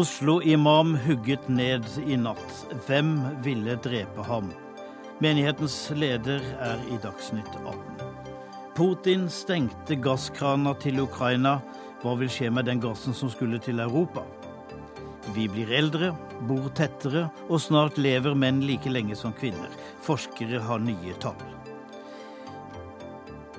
[0.00, 2.52] Oslo-imam hugget ned i natt.
[2.86, 4.46] Hvem ville drepe ham?
[5.20, 8.00] Menighetens leder er i Dagsnytt 18.
[8.78, 11.58] Putin stengte gasskrana til Ukraina.
[12.00, 14.24] Hva vil skje med den gassen som skulle til Europa?
[15.36, 16.14] Vi blir eldre,
[16.48, 19.68] bor tettere, og snart lever menn like lenge som kvinner.
[20.06, 21.59] Forskere har nye tall.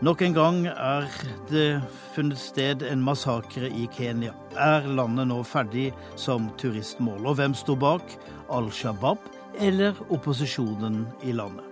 [0.02, 1.04] Nok en gang er
[1.52, 1.82] det
[2.16, 4.32] funnet sted en massakre i Kenya.
[4.58, 7.28] Er landet nå ferdig som turistmål?
[7.30, 8.16] Og hvem sto bak?
[8.50, 9.22] Al Shabaab
[9.62, 11.70] eller opposisjonen i landet?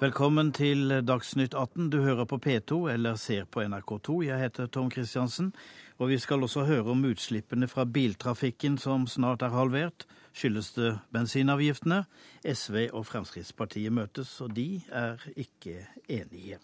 [0.00, 1.92] Velkommen til Dagsnytt 18.
[1.92, 4.22] Du hører på P2 eller ser på NRK2.
[4.24, 5.52] Jeg heter Tom Kristiansen,
[6.00, 10.08] og vi skal også høre om utslippene fra biltrafikken som snart er halvert.
[10.34, 12.04] Skyldes det bensinavgiftene?
[12.42, 16.58] SV og Fremskrittspartiet møtes, og de er ikke enige.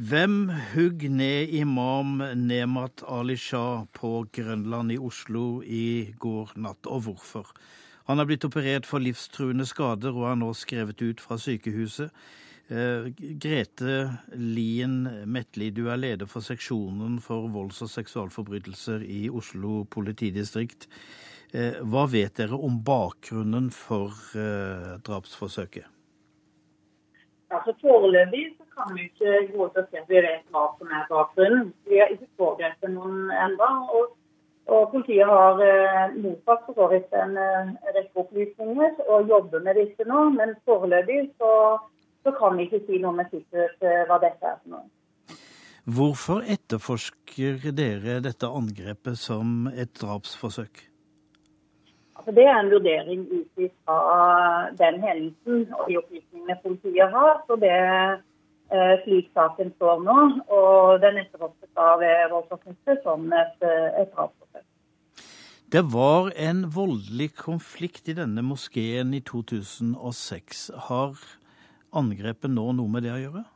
[0.00, 7.04] Hvem hugg ned imam Nemat Ali Shah på Grønland i Oslo i går natt, og
[7.04, 7.50] hvorfor?
[8.08, 12.08] Han er blitt operert for livstruende skader og er nå skrevet ut fra sykehuset.
[12.72, 13.98] Eh, Grete
[14.32, 20.88] Lien Metli, du er leder for seksjonen for volds- og seksualforbrytelser i Oslo politidistrikt.
[21.52, 25.88] Eh, hva vet dere om bakgrunnen for eh, drapsforsøket?
[27.52, 30.92] Altså Foreløpig så kan vi ikke gå til å se at vi vet hva som
[30.96, 31.70] er bakgrunnen.
[31.84, 33.70] Vi har ikke pågrepet noen ennå.
[33.92, 34.14] Og
[34.70, 39.78] og politiet har eh, mottatt for så vidt en eh, rekke opplysninger og jobber med
[39.80, 40.28] disse nå.
[40.36, 41.52] Men foreløpig så,
[42.22, 44.86] så, kan vi ikke si noe med sikkerhet eh, hva dette er for noe.
[45.82, 50.84] Hvorfor etterforsker dere dette angrepet som et drapsforsøk?
[52.22, 53.96] Altså, det er en vurdering ut fra
[54.78, 57.40] den hendelsen og de opplysningene politiet har.
[57.48, 60.18] Så det eh, slik saken står nå.
[60.54, 64.62] Og den etterforskes av voldsoffiser som et, et drapsforsøk.
[65.74, 70.64] Det var en voldelig konflikt i denne moskeen i 2006.
[70.86, 71.18] Har
[71.90, 73.46] angrepet nå noe med det å gjøre?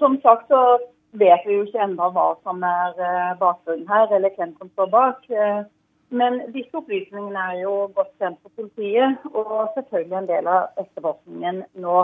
[0.00, 0.64] Som sagt så
[1.12, 4.94] vet vi jo ikke ennå hva som er eh, bakgrunnen her, eller hvem som står
[4.96, 5.34] bak.
[6.10, 10.80] Eh, men disse opplysningene er jo godt kjent for politiet, og selvfølgelig en del av
[10.82, 11.98] etterforskningen nå.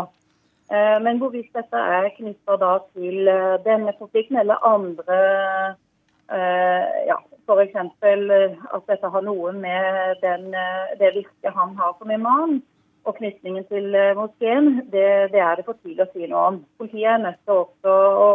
[0.72, 3.32] Eh, men hvorvidt dette er knytta til
[3.64, 5.22] denne konflikten eller andre
[6.32, 7.74] ja, F.eks.
[7.74, 12.60] Eh, at dette har noe med den, eh, det virket han har som imam
[13.04, 16.60] og knytningen til eh, moskeen, det, det, er det for tidlig å si noe om.
[16.78, 17.96] Politiet er nødt til også
[18.26, 18.28] å,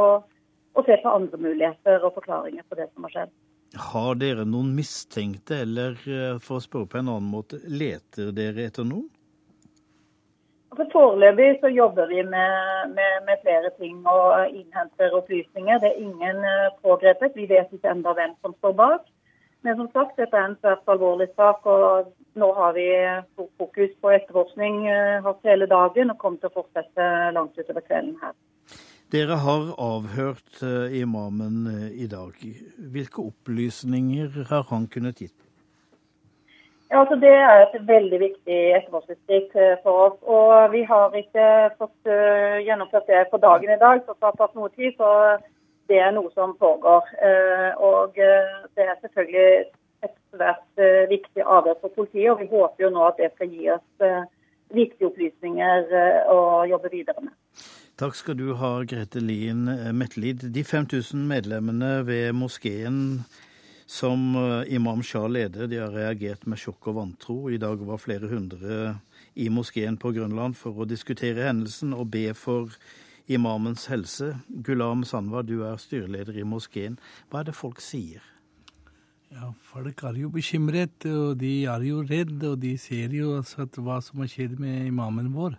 [0.75, 3.35] å se på andre muligheter og forklaringer på det som har skjedd.
[3.77, 5.97] Har dere noen mistenkte, eller
[6.43, 9.07] for å spørre på en annen måte, leter dere etter noen?
[10.71, 15.79] Altså, foreløpig så jobber vi med, med, med, flere ting og innhenter opplysninger.
[15.81, 16.41] Det er ingen
[16.83, 17.37] pågrepet.
[17.37, 19.05] Vi vet ikke enda hvem som står bak.
[19.65, 21.65] Men som sagt, dette er en svært alvorlig sak.
[21.65, 22.87] og Nå har vi
[23.59, 28.13] fokus på etterforskning eh, hatt hele dagen og kommer til å fortsette langt utover kvelden
[28.21, 28.35] her.
[29.11, 32.35] Dere har avhørt eh, imamen eh, i dag.
[32.93, 35.37] Hvilke opplysninger har han kunnet gitt?
[36.89, 40.17] Ja, altså Det er et veldig viktig etterforskningsskritt for oss.
[40.23, 41.47] og Vi har ikke
[41.79, 42.11] fått
[42.63, 44.93] gjennomført det på dagen i dag, så det har tatt noe tid.
[44.95, 45.09] så
[45.87, 47.07] det er noe som pågår.
[47.27, 49.67] Eh, og eh, det er selvfølgelig
[50.05, 53.51] et svært eh, viktig avhør for politiet, og vi håper jo nå at det skal
[53.51, 54.07] gi oss
[54.75, 55.93] viktige opplysninger
[56.27, 57.35] å jobbe videre med.
[57.97, 59.63] Takk skal du ha, Grete Lien
[59.97, 60.43] Metlid.
[60.53, 63.23] De 5000 medlemmene ved moskeen
[63.89, 64.35] som
[64.69, 67.39] Imam Shah leder, de har reagert med sjokk og vantro.
[67.49, 68.99] I dag var flere hundre
[69.33, 72.77] i moskeen på Grønland for å diskutere hendelsen og be for
[73.25, 74.35] Imamens helse.
[74.45, 77.01] Gulam Sanwa, du er styreleder i moskeen.
[77.31, 78.21] Hva er det folk sier?
[79.33, 83.65] Ja, Folk er jo bekymret, og de er jo redde, og de ser jo altså
[83.81, 85.57] hva som har skjedd med imamen vår.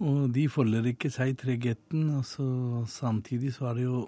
[0.00, 2.08] Og de følger ikke seg tryggheten.
[2.16, 2.46] og så
[2.88, 4.06] Samtidig så er det jo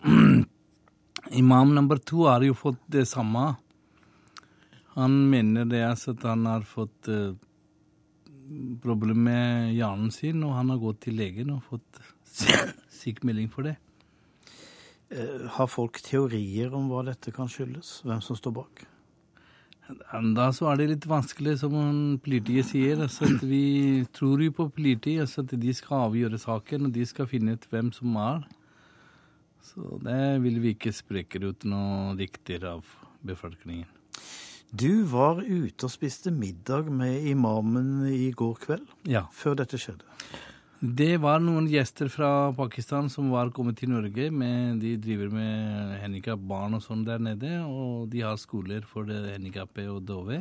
[1.43, 3.53] Imam nummer to har jo fått det samme.
[4.97, 7.33] Han mener det altså at han har fått uh,
[8.83, 12.03] problem med hjernen sin, og han har gått til legen og fått
[13.03, 13.77] sykemelding for det.
[15.12, 18.00] Eh, har folk teorier om hva dette kan skyldes?
[18.06, 18.85] Hvem som står bak?
[20.37, 21.73] Da så er det litt vanskelig, som
[22.23, 23.00] politiet sier.
[23.02, 27.06] Altså at vi tror jo på politiet, altså at de skal avgjøre saken, og de
[27.08, 28.44] skal finne ut hvem som er.
[29.62, 32.87] Så det vil vi ikke spreke ut noe riktigere av
[33.26, 33.87] befolkningen.
[34.73, 39.26] Du var ute og spiste middag med imamen i går kveld, Ja.
[39.32, 40.06] før dette skjedde.
[40.82, 44.25] Det var noen gjester fra Pakistan som var kommet til Norge.
[44.34, 49.93] Med, de driver med handikapbarn og sånn der nede, og de har skoler for handikappede
[49.94, 50.40] og dove.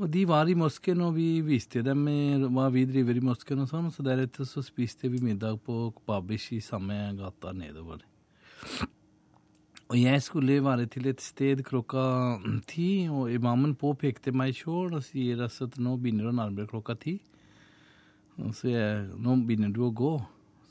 [0.00, 2.08] Og de var i moskeen, og vi viste dem
[2.48, 3.92] hva vi driver i moskeen og sånn.
[3.92, 8.00] Så deretter så spiste vi middag på Babish i samme gata nedover.
[9.90, 12.06] Og jeg skulle være til et sted klokka
[12.72, 16.72] ti, og imamen påpekte meg sjøl og sier altså at nå begynner det å nærme
[16.72, 17.20] klokka ti.
[18.52, 20.14] Så jeg, nå begynner du å gå.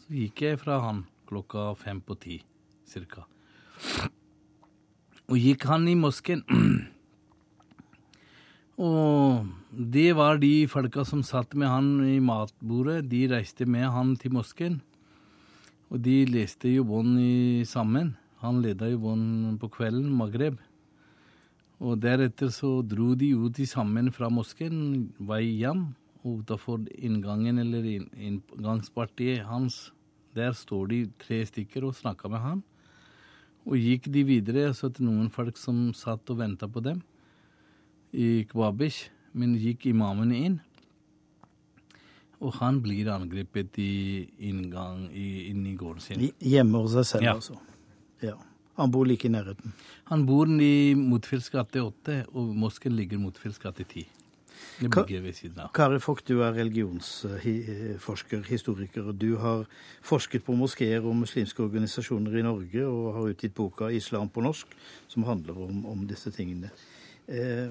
[0.06, 2.40] Så gikk jeg fra han klokka fem på ti,
[2.90, 3.26] cirka.
[5.30, 6.42] Og gikk han i moskeen.
[8.80, 14.16] Og det var de folka som satt med han i matbordet, de reiste med han
[14.18, 14.80] til moskeen.
[15.90, 17.20] Og de leste jo bånd
[17.68, 18.16] sammen.
[18.42, 20.58] Han leda jo bånd på kvelden, Maghreb.
[21.80, 25.90] Og deretter så dro de ut i sammen fra moskeen, vei hjem.
[26.25, 29.92] Utafor inngangen eller inngangspartiet hans,
[30.36, 32.63] der står de tre stykker og snakker med han.
[33.66, 37.01] Og gikk de videre, så til noen folk som satt og venta på dem
[38.13, 40.60] i Kvabish, men gikk imamen inn.
[42.39, 46.30] Og han blir angrepet i inngang i, inni gården sin.
[46.39, 47.33] Hjemme hos seg selv, Ja.
[47.36, 47.57] altså.
[48.22, 48.36] Ja.
[48.80, 49.74] Han bor like i nærheten.
[50.06, 54.06] Han bor i Motfjells gate 8, og mosken ligger Motfjells gate 10.
[54.80, 55.72] Det bygger ved siden av.
[55.76, 59.08] Kari Fock, du er religionsforsker, historiker.
[59.08, 59.66] og Du har
[60.02, 64.74] forsket på moskeer og muslimske organisasjoner i Norge, og har utgitt boka 'Islam på norsk',
[65.08, 66.70] som handler om, om disse tingene.
[67.28, 67.70] Eh,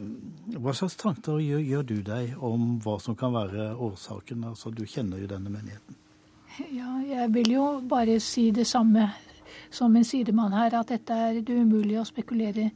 [0.55, 4.44] hva slags tanker gjør, gjør du deg om hva som kan være årsaken?
[4.44, 5.96] Altså, du kjenner jo denne menigheten.
[6.75, 9.11] Ja, jeg vil jo bare si det samme
[9.70, 12.70] som en sidemann her, at dette er det umulig å spekulere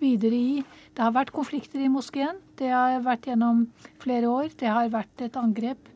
[0.00, 0.62] videre i.
[0.94, 2.40] Det har vært konflikter i moskeen.
[2.58, 3.66] Det har vært gjennom
[4.02, 4.50] flere år.
[4.58, 5.90] Det har vært et angrep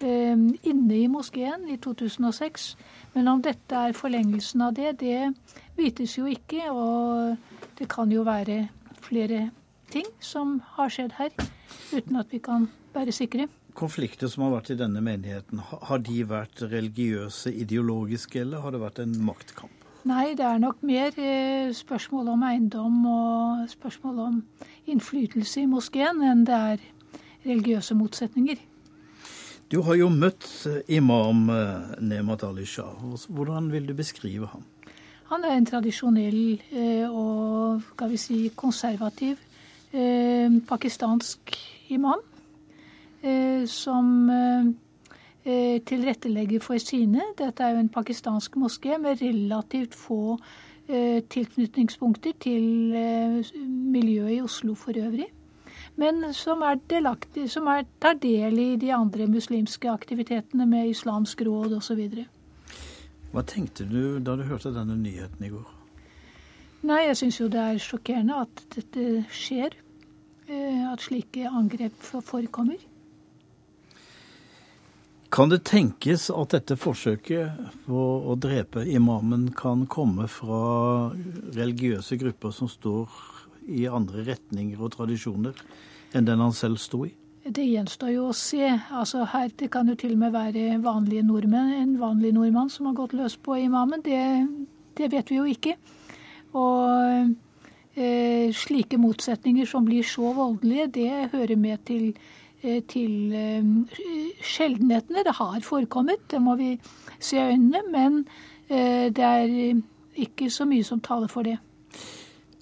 [0.00, 2.70] eh, inne i moskeen i 2006.
[3.14, 5.32] Men om dette er forlengelsen av det, det
[5.78, 6.68] vites jo ikke.
[6.72, 8.66] Og det kan jo være
[9.04, 9.48] flere
[9.92, 11.32] ting som har skjedd her,
[11.94, 13.48] uten at vi kan være sikre.
[13.78, 18.82] Konflikter som har vært i denne menigheten, har de vært religiøse, ideologiske, eller har det
[18.82, 19.77] vært en maktkamp?
[20.06, 24.36] Nei, det er nok mer eh, spørsmål om eiendom og spørsmål om
[24.86, 26.84] innflytelse i moskeen enn det er
[27.46, 28.60] religiøse motsetninger.
[29.68, 32.94] Du har jo møtt eh, imam eh, Nemat Ali Shah.
[33.28, 34.62] Hvordan vil du beskrive ham?
[35.28, 36.62] Han er en tradisjonell
[37.10, 39.36] og skal vi si konservativ
[40.68, 41.52] pakistansk
[41.92, 42.22] imam
[43.68, 44.06] som
[45.88, 47.22] tilrettelegger for sine.
[47.38, 50.36] Dette er jo en pakistansk moské med relativt få
[50.88, 53.38] eh, tilknytningspunkter til eh,
[53.94, 55.28] miljøet i Oslo for øvrig.
[55.98, 61.42] Men som, er delaktig, som er, tar del i de andre muslimske aktivitetene med Islamsk
[61.46, 62.04] råd osv.
[63.32, 65.66] Hva tenkte du da du hørte denne nyheten i går?
[66.88, 69.74] Nei, jeg syns jo det er sjokkerende at dette skjer.
[70.48, 72.78] eh, At slike angrep forekommer.
[75.30, 81.10] Kan det tenkes at dette forsøket på å drepe imamen kan komme fra
[81.52, 83.12] religiøse grupper som står
[83.68, 85.58] i andre retninger og tradisjoner
[86.16, 87.12] enn den han selv sto i?
[87.48, 88.64] Det gjenstår jo å se.
[88.92, 92.86] Altså her, Det kan jo til og med være vanlige nordmenn, en vanlig nordmann som
[92.86, 94.02] har gått løs på imamen.
[94.04, 94.20] Det,
[94.96, 95.76] det vet vi jo ikke.
[96.56, 97.36] Og
[97.96, 102.12] eh, slike motsetninger som blir så voldelige, det hører med til,
[102.62, 103.68] til eh,
[104.42, 105.24] sjeldenhetene.
[105.26, 106.72] Det har forekommet, det må vi
[107.18, 107.84] se i øynene.
[107.92, 108.24] Men
[108.68, 109.82] eh, det er
[110.18, 111.58] ikke så mye som taler for det.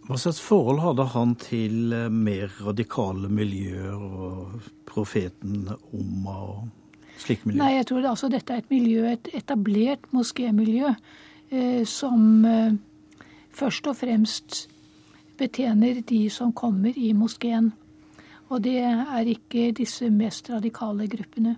[0.07, 6.69] Hva slags forhold hadde han til eh, mer radikale miljøer og profeten Oma og
[7.19, 7.63] slike miljøer?
[7.65, 10.93] Nei, jeg tror det, altså dette er et miljø, et etablert moskémiljø,
[11.51, 12.77] eh, som eh,
[13.51, 14.61] først og fremst
[15.41, 17.73] betjener de som kommer i moskeen.
[18.49, 21.57] Og det er ikke disse mest radikale gruppene.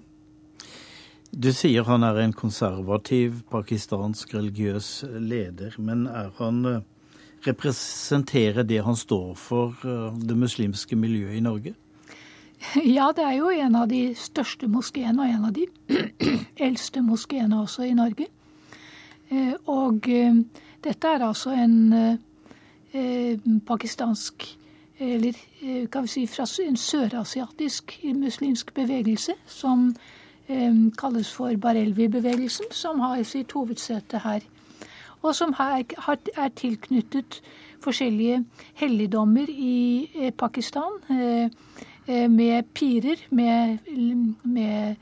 [1.28, 6.80] Du sier han er en konservativ pakistansk religiøs leder, men er han eh,
[7.44, 11.74] representerer det han står for, eh, det muslimske miljøet i Norge?
[12.96, 15.66] Ja, det er jo en av de største moskeene, og en av de
[16.68, 18.26] eldste moskeene også i Norge.
[19.30, 20.08] Eh, Og
[20.82, 21.92] dette er altså en
[23.68, 24.46] pakistansk
[25.00, 29.94] eller eh, kan vi si fra en sørasiatisk muslimsk bevegelse som
[30.48, 34.40] eh, kalles for Barelvi-bevegelsen, som har sitt hovedsete her.
[35.22, 37.40] og som er tilknyttet
[37.82, 40.92] forskjellige helligdommer i Pakistan.
[42.08, 43.78] Med pirer, med,
[44.42, 44.94] med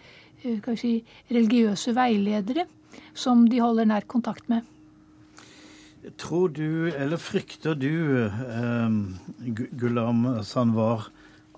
[0.77, 2.65] si, religiøse veiledere
[3.15, 4.65] som de holder nær kontakt med.
[6.15, 8.91] Tror du, eller frykter du, eh,
[9.75, 11.09] Gulam Sanwar,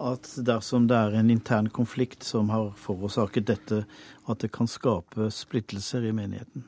[0.01, 3.83] at dersom det er en intern konflikt som har forårsaket dette,
[4.29, 6.65] at det kan skape splittelser i menigheten?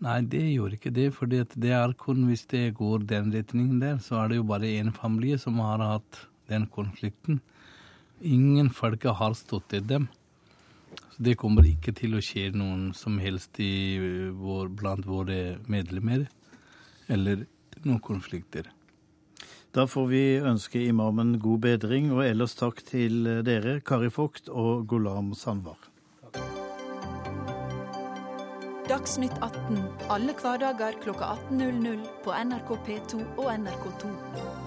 [0.00, 1.10] Nei, det gjør ikke det.
[1.16, 4.70] For det er kun hvis det går den retningen der, så er det jo bare
[4.80, 7.40] én familie som har hatt den konflikten.
[8.22, 10.08] Ingen folk har stått i dem.
[11.16, 16.24] Så det kommer ikke til å skje noen som helst vår, blant våre medlemmer
[17.08, 17.46] eller
[17.84, 18.70] noen konflikter.
[19.74, 24.86] Da får vi ønske imamen god bedring, og ellers takk til dere, Kari Vogt og
[24.86, 25.90] Golam Sandvar.
[28.84, 29.80] Dagsnytt 18
[30.12, 34.63] alle hverdager klokka 18.00 på NRK P2 og NRK2.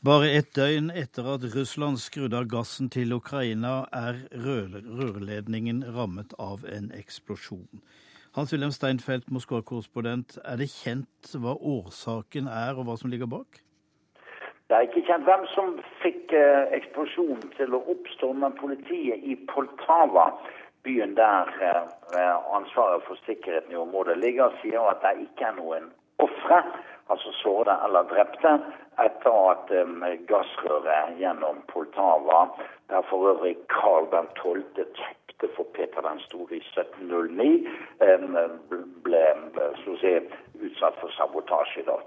[0.00, 6.62] Bare et døgn etter at Russland skrudde av gassen til Ukraina, er rørledningen rammet av
[6.64, 7.82] en eksplosjon.
[8.32, 13.60] Hans-Wilhelm Steinfeld, Moskva-korrespondent, er det kjent hva årsaken er, og hva som ligger bak?
[14.72, 19.36] Det er ikke kjent hvem som fikk eh, eksplosjonen til å oppstå, men politiet i
[19.52, 20.30] Poltava,
[20.88, 25.92] byen der eh, ansvaret for sikkerheten i området ligger, sier at det ikke er noen
[26.24, 26.64] ofre
[27.12, 28.52] altså sårede eller drepte,
[29.06, 32.40] etter at um, gassrøret gjennom Poltava,
[32.90, 34.64] der for øvrig Karl den 12.
[35.00, 37.66] tapte for Peter den store i 1709,
[38.08, 38.38] um,
[39.04, 39.24] ble
[40.02, 40.14] si,
[40.66, 42.04] utsatt for sabotasje i dag.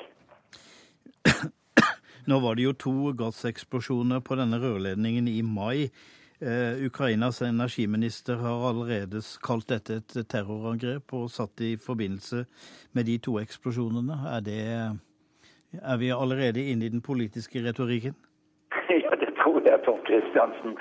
[2.29, 5.89] Nå var det jo to gasseksplosjoner på denne rørledningen i mai.
[6.43, 12.43] Eh, Ukrainas energiminister har allerede kalt dette et terrorangrep og satt i forbindelse
[12.91, 14.17] med de to eksplosjonene.
[14.27, 14.63] Er, det,
[15.79, 18.15] er vi allerede inne i den politiske retorikken?
[19.03, 20.75] Ja, det tror jeg, Tom Kristiansen.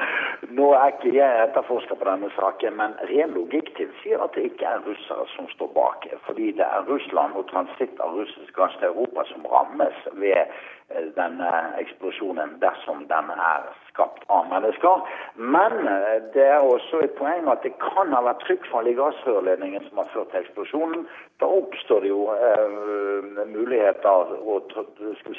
[0.52, 4.66] Nå er ikke jeg etterforsker på denne saken, men ren logikk tilsier at det ikke
[4.68, 6.04] er russere som står bak.
[6.26, 11.06] Fordi det er Russland og transitt av russisk gass til Europa som rammes ved eh,
[11.16, 15.06] denne eksplosjonen, dersom den er skapt av mennesker.
[15.54, 19.88] Men eh, det er også et poeng at det kan ha vært trykkfall i gassrørledningen
[19.88, 21.08] som har ført til eksplosjonen.
[21.40, 24.76] Da oppstår det jo eh, muligheter og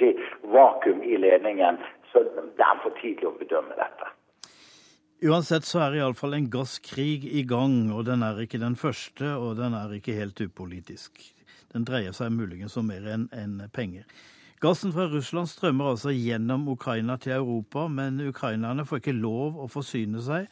[0.01, 0.15] si,
[0.58, 1.77] vakuum i ledningen.
[2.10, 4.13] Så det er for tidlig å bedømme dette.
[5.24, 9.56] Uansett så er iallfall en gasskrig i gang, og den er ikke den første, og
[9.56, 11.22] den er ikke helt upolitisk.
[11.72, 14.03] Den dreier seg muligens om mer enn en penger.
[14.60, 19.70] Gassen fra Russland strømmer altså gjennom Ukraina til Europa, men ukrainerne får ikke lov å
[19.72, 20.51] forsyne seg.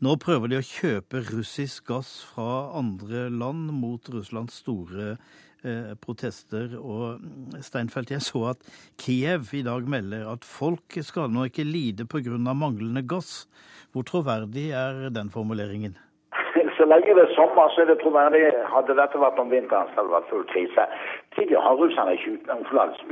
[0.00, 6.72] Nå prøver de å kjøpe russisk gass fra andre land mot Russlands store eh, protester.
[6.80, 7.20] Og
[7.60, 8.64] Steinfeld, jeg så at
[8.96, 12.38] Kiev i dag melder at folk skal nå ikke lide pga.
[12.40, 13.44] manglende gass.
[13.92, 15.98] Hvor troverdig er den formuleringen?
[16.80, 18.46] Så lenge det er sommer, så er det troverdig.
[18.72, 20.86] Hadde dette vært om vinteren, så hadde det vært full krise.
[21.34, 22.14] Tidligere har russerne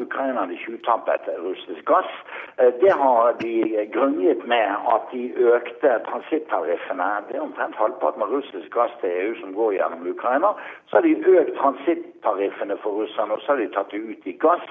[0.05, 2.11] ukrainerne tjuvtappet russisk gass.
[2.59, 3.53] Eh, det har de
[3.93, 5.23] grunngitt med at de
[5.55, 7.09] økte transittariffene.
[7.29, 10.51] Det er omtrent halvparten av russisk gass til EU som går gjennom Ukraina.
[10.87, 14.35] Så har de økt transittariffene for russerne, og så har de tatt det ut i
[14.47, 14.67] gass.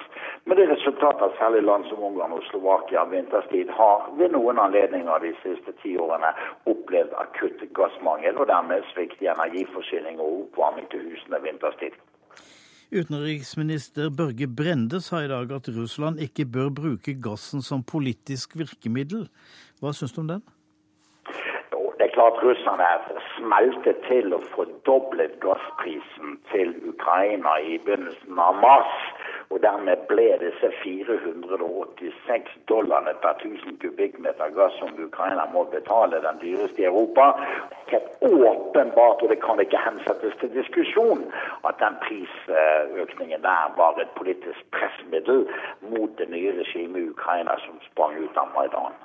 [0.45, 5.23] Med det resultatet at særlig land som Ungarn og Slovakia vinterstid har ved noen anledninger
[5.23, 6.35] de siste ti årene
[6.73, 11.95] opplevd akutt gassmangel, og dermed svikt i energiforsyning og oppvarming til husene vinterstid.
[12.87, 19.25] Utenriksminister Børge Brende sa i dag at Russland ikke bør bruke gassen som politisk virkemiddel.
[19.81, 20.43] Hva syns du om den?
[21.97, 28.55] Det er klart russerne er smeltet til å fordoblet gassprisen til Ukraina i begynnelsen av
[28.63, 28.95] mars.
[29.49, 36.41] Og dermed ble disse 486 dollarene per 1000 kubikkmeter gass som Ukraina må betale, den
[36.43, 37.29] dyreste i Europa.
[37.91, 41.23] Helt åpenbart, og det kan ikke hensettes til diskusjon,
[41.69, 45.45] at den prisøkningen der var et politisk pressmiddel
[45.93, 48.99] mot det nye regimet i Ukraina som sprang ut av Maidan.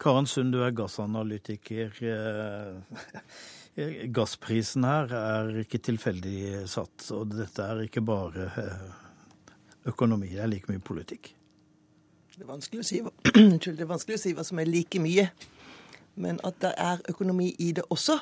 [0.00, 1.92] Karen Sund, du er gassanalytiker.
[4.16, 8.48] Gassprisen her er ikke tilfeldig satt, og dette er ikke bare
[9.86, 10.32] økonomi.
[10.34, 11.32] Det er like mye politikk.
[12.36, 13.02] Det er vanskelig å si,
[13.32, 15.28] det er vanskelig å si hva som er like mye.
[16.20, 18.18] Men at det er økonomi i det også,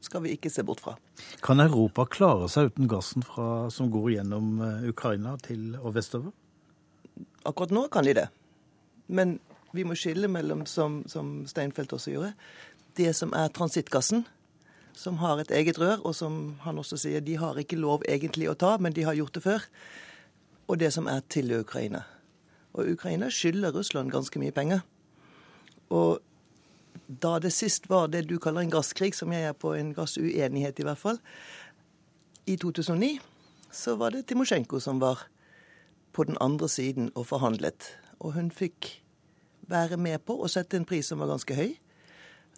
[0.00, 0.96] skal vi ikke se bort fra.
[1.44, 6.32] Kan Europa klare seg uten gassen fra, som går gjennom eh, Ukraina til og vestover?
[7.46, 8.26] Akkurat nå kan de det.
[9.12, 9.38] Men
[9.76, 12.32] vi må skille mellom, som, som Steinfeld også gjorde,
[12.98, 14.24] det som er transittgassen,
[14.96, 18.50] som har et eget rør, og som han også sier de har ikke lov egentlig
[18.50, 19.66] å ta, men de har gjort det før,
[20.70, 22.04] og det som er til Ukraina.
[22.78, 24.84] Og Ukraina skylder Russland ganske mye penger.
[25.90, 26.20] Og
[27.22, 30.78] da det sist var det du kaller en gasskrig, som jeg er på en gassuenighet
[30.78, 31.18] i hvert fall,
[32.46, 33.18] i 2009,
[33.70, 35.26] så var det Timosjenko som var
[36.12, 37.90] på den andre siden og forhandlet.
[38.20, 39.02] Og hun fikk
[39.70, 41.74] være med på å sette en pris som var ganske høy.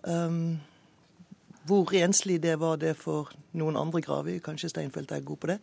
[0.04, 0.60] Um,
[1.64, 4.40] hvor renslig det var, det for noen andre graver.
[4.44, 5.58] Kanskje Steinfeld er god på det.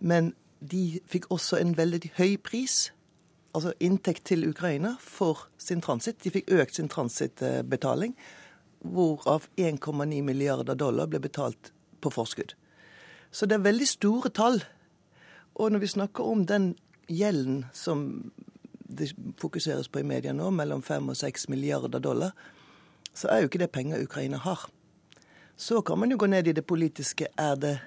[0.00, 0.32] Men
[0.70, 2.92] de fikk også en veldig høy pris,
[3.54, 6.22] altså inntekt til Ukraina, for sin transitt.
[6.24, 8.14] De fikk økt sin transittbetaling,
[8.82, 12.54] hvorav 1,9 milliarder dollar ble betalt på forskudd.
[13.30, 14.62] Så det er veldig store tall.
[15.54, 16.74] Og når vi snakker om den
[17.08, 18.32] gjelden som
[18.92, 22.32] det fokuseres på i media nå, mellom 5 og 6 milliarder dollar,
[23.14, 24.68] så er jo ikke det penger Ukraina har.
[25.56, 27.26] Så kan man jo gå ned i det politiske.
[27.38, 27.78] Er det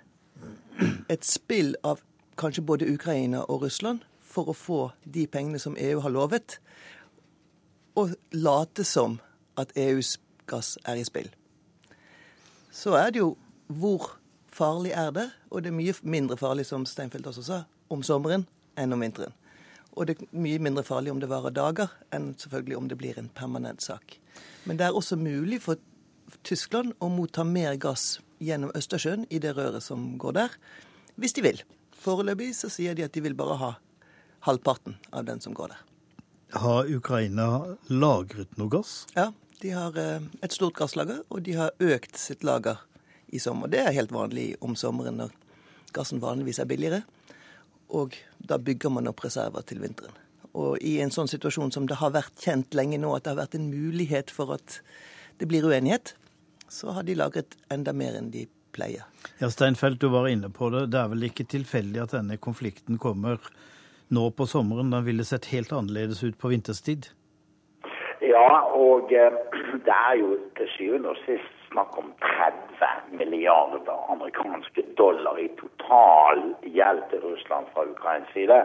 [1.10, 2.02] et spill av
[2.38, 6.60] kanskje både Ukraina og Russland for å få de pengene som EU har lovet,
[7.96, 9.20] og late som
[9.58, 10.18] at EUs
[10.50, 11.30] gass er i spill?
[12.72, 13.36] Så er det jo
[13.68, 14.18] hvor
[14.52, 18.46] farlig er det, og det er mye mindre farlig, som Steinfeld også sa, om sommeren
[18.80, 19.34] enn om vinteren.
[19.96, 23.20] Og det er mye mindre farlig om det varer dager, enn selvfølgelig om det blir
[23.20, 24.18] en permanent sak.
[24.66, 25.80] Men det er også mulig for
[26.44, 30.60] Tyskland å motta mer gass gjennom Østersjøen i det røret som går der,
[31.16, 31.64] hvis de vil.
[32.06, 33.72] Foreløpig så sier de at de vil bare ha
[34.46, 35.82] halvparten av den som går der.
[36.62, 37.48] Har Ukraina
[37.90, 39.08] lagret noe gass?
[39.16, 39.32] Ja,
[39.64, 42.84] de har eh, et stort gasslager, og de har økt sitt lager
[43.34, 43.72] i sommer.
[43.74, 45.34] Det er helt vanlig om sommeren når
[45.96, 47.02] gassen vanligvis er billigere.
[47.90, 50.14] Og da bygger man opp reserver til vinteren.
[50.56, 53.42] Og i en sånn situasjon som det har vært kjent lenge nå, at det har
[53.42, 54.80] vært en mulighet for at
[55.42, 56.14] det blir uenighet,
[56.72, 58.46] så har de lagret enda mer enn de
[58.76, 59.08] pleier.
[59.40, 60.90] Ja, Steinfeld, du var inne på det.
[60.94, 63.40] Det er vel ikke tilfeldig at denne konflikten kommer
[64.14, 64.92] nå på sommeren?
[64.94, 67.10] Den ville sett helt annerledes ut på vinterstid?
[68.22, 69.40] Ja, og eh,
[69.88, 72.75] det er jo til syvende og sist snakk om 30
[73.12, 78.58] milliarder amerikanske dollar i total gjeld til Russland fra Ukrains side.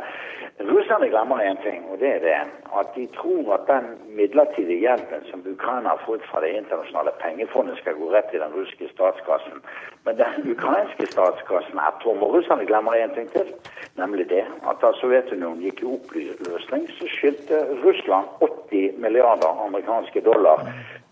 [0.60, 2.40] Russerne glemmer én ting, og det er det
[2.80, 3.86] at de tror at den
[4.18, 8.54] midlertidige hjelpen som Ukraina har fått fra det internasjonale pengefondet, skal gå rett i den
[8.54, 9.62] russiske statskassen.
[10.04, 12.22] Men den ukrainske statskassen er tom.
[12.22, 13.52] Og russerne glemmer én ting til,
[13.96, 20.66] nemlig det at da Sovjetunionen gikk i oppløsning, så skyldte Russland 80 milliarder amerikanske dollar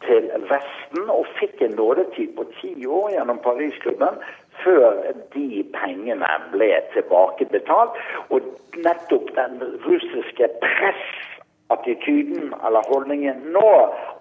[0.07, 4.21] til Vesten og fikk en nådetid på ti år gjennom Parisklubben
[4.63, 5.01] før
[5.35, 7.97] de pengene ble tilbakebetalt.
[8.35, 8.41] Og
[8.87, 13.71] nettopp den russiske pressattityden eller holdningen nå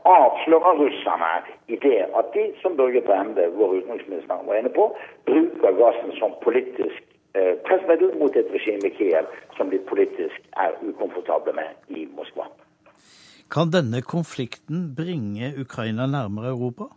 [0.08, 1.34] avslører russerne
[1.68, 4.92] i det at de, som Børge Brende, vår utenriksminister, var inne på,
[5.30, 7.02] bruker gassen som politisk
[7.36, 9.28] eh, pressmiddel mot et regime i Kiev
[9.58, 12.48] som de politisk er ukomfortable med i Moskva.
[13.52, 16.90] Kan denne konflikten bringe Ukraina nærmere Europa?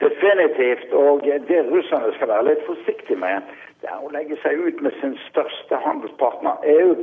[0.00, 0.92] Definitivt.
[0.92, 3.46] Og det russerne skal være litt forsiktige med,
[3.84, 6.94] det er å legge seg ut med sin største handelspartner EU.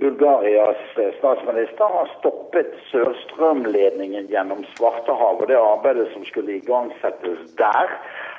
[0.00, 0.82] Bulgarias
[1.18, 7.96] statsminister har stoppet Sørstrømledningen gjennom Svartehavet og det arbeidet som skulle igangsettes der.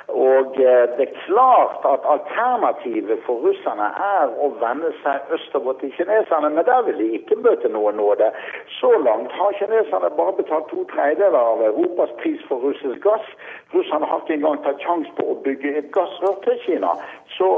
[0.08, 5.92] Og eh, det er klart at alternativet for russerne er å vende seg østover til
[5.98, 8.30] kineserne, men der vil de ikke møte noen nåde.
[8.78, 13.28] Så langt har kineserne bare betalt to tredjedeler av Europas pris for russisk gass.
[13.74, 16.94] Russerne har ikke engang tatt sjanse på å bygge et gassrør til Kina.
[17.36, 17.50] Så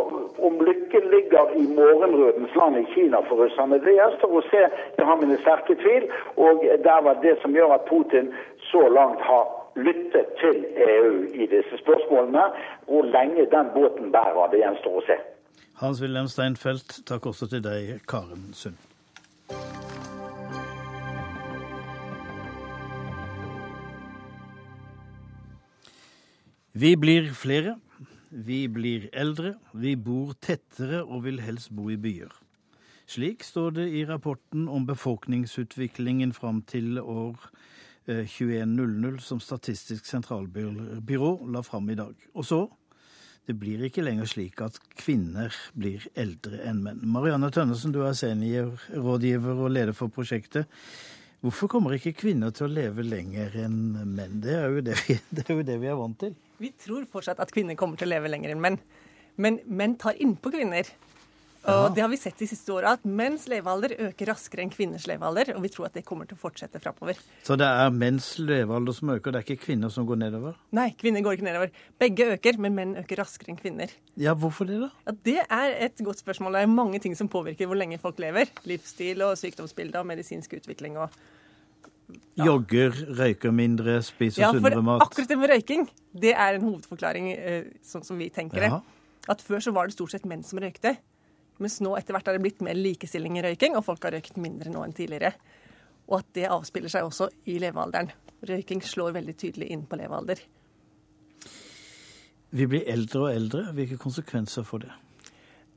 [0.42, 4.66] om lykken ligger i morgenrødens land i Kina for russerne, det gjenstår å se.
[4.98, 6.10] Jeg har mine sterke tvil.
[6.34, 8.34] Og der var det som gjør at Putin
[8.72, 12.46] så langt har lytte til EU i disse spørsmålene.
[12.88, 15.18] Hvor lenge den båten bærer, det gjenstår å se.
[15.80, 18.76] Hans-Wilhelm Steinfeld, takk også til deg, Karen Sund.
[26.72, 27.74] Vi blir flere,
[28.30, 32.30] vi blir eldre, vi bor tettere og vil helst bo i byer.
[33.10, 37.48] Slik står det i rapporten om befolkningsutviklingen fram til år
[38.06, 42.14] 21.00 som Statistisk sentralbyrå la fram i dag.
[42.34, 42.64] Og så
[43.48, 47.00] det blir ikke lenger slik at kvinner blir eldre enn menn.
[47.02, 50.68] Marianne Tønnesen, du er seniorrådgiver og leder for prosjektet.
[51.40, 53.78] Hvorfor kommer ikke kvinner til å leve lenger enn
[54.12, 54.40] menn?
[54.44, 56.34] Det er jo det vi, det er, jo det vi er vant til.
[56.60, 58.76] Vi tror fortsatt at kvinner kommer til å leve lenger enn menn.
[59.40, 60.86] Men menn tar innpå kvinner.
[61.68, 65.04] Og det har vi sett de siste åra, at menns levealder øker raskere enn kvinners
[65.10, 65.50] levealder.
[65.58, 67.18] Og vi tror at det kommer til å fortsette framover.
[67.44, 70.54] Så det er menns levealder som øker, det er ikke kvinner som går nedover?
[70.76, 71.74] Nei, kvinner går ikke nedover.
[72.00, 73.92] Begge øker, men menn øker raskere enn kvinner.
[74.16, 74.88] Ja, hvorfor det, da?
[75.10, 76.56] Ja, Det er et godt spørsmål.
[76.56, 78.48] Det er mange ting som påvirker hvor lenge folk lever.
[78.64, 81.12] Livsstil og sykdomsbilde og medisinsk utvikling og
[82.40, 85.02] Jogger, røyker mindre, spiser Ja, for sunnere mat?
[85.04, 85.84] akkurat det med røyking,
[86.16, 88.70] det er en hovedforklaring eh, sånn som vi tenker det.
[88.72, 88.80] Ja.
[89.30, 90.96] At før så var det stort sett menn som røykte.
[91.60, 94.40] Mens nå etter hvert har det blitt mer likestilling i røyking, og folk har røykt
[94.40, 95.34] mindre nå enn tidligere.
[96.08, 98.10] Og at det avspiller seg også i levealderen.
[98.48, 100.40] Røyking slår veldig tydelig inn på levealder.
[102.50, 103.64] Vi blir eldre og eldre.
[103.76, 104.92] Hvilke konsekvenser får det?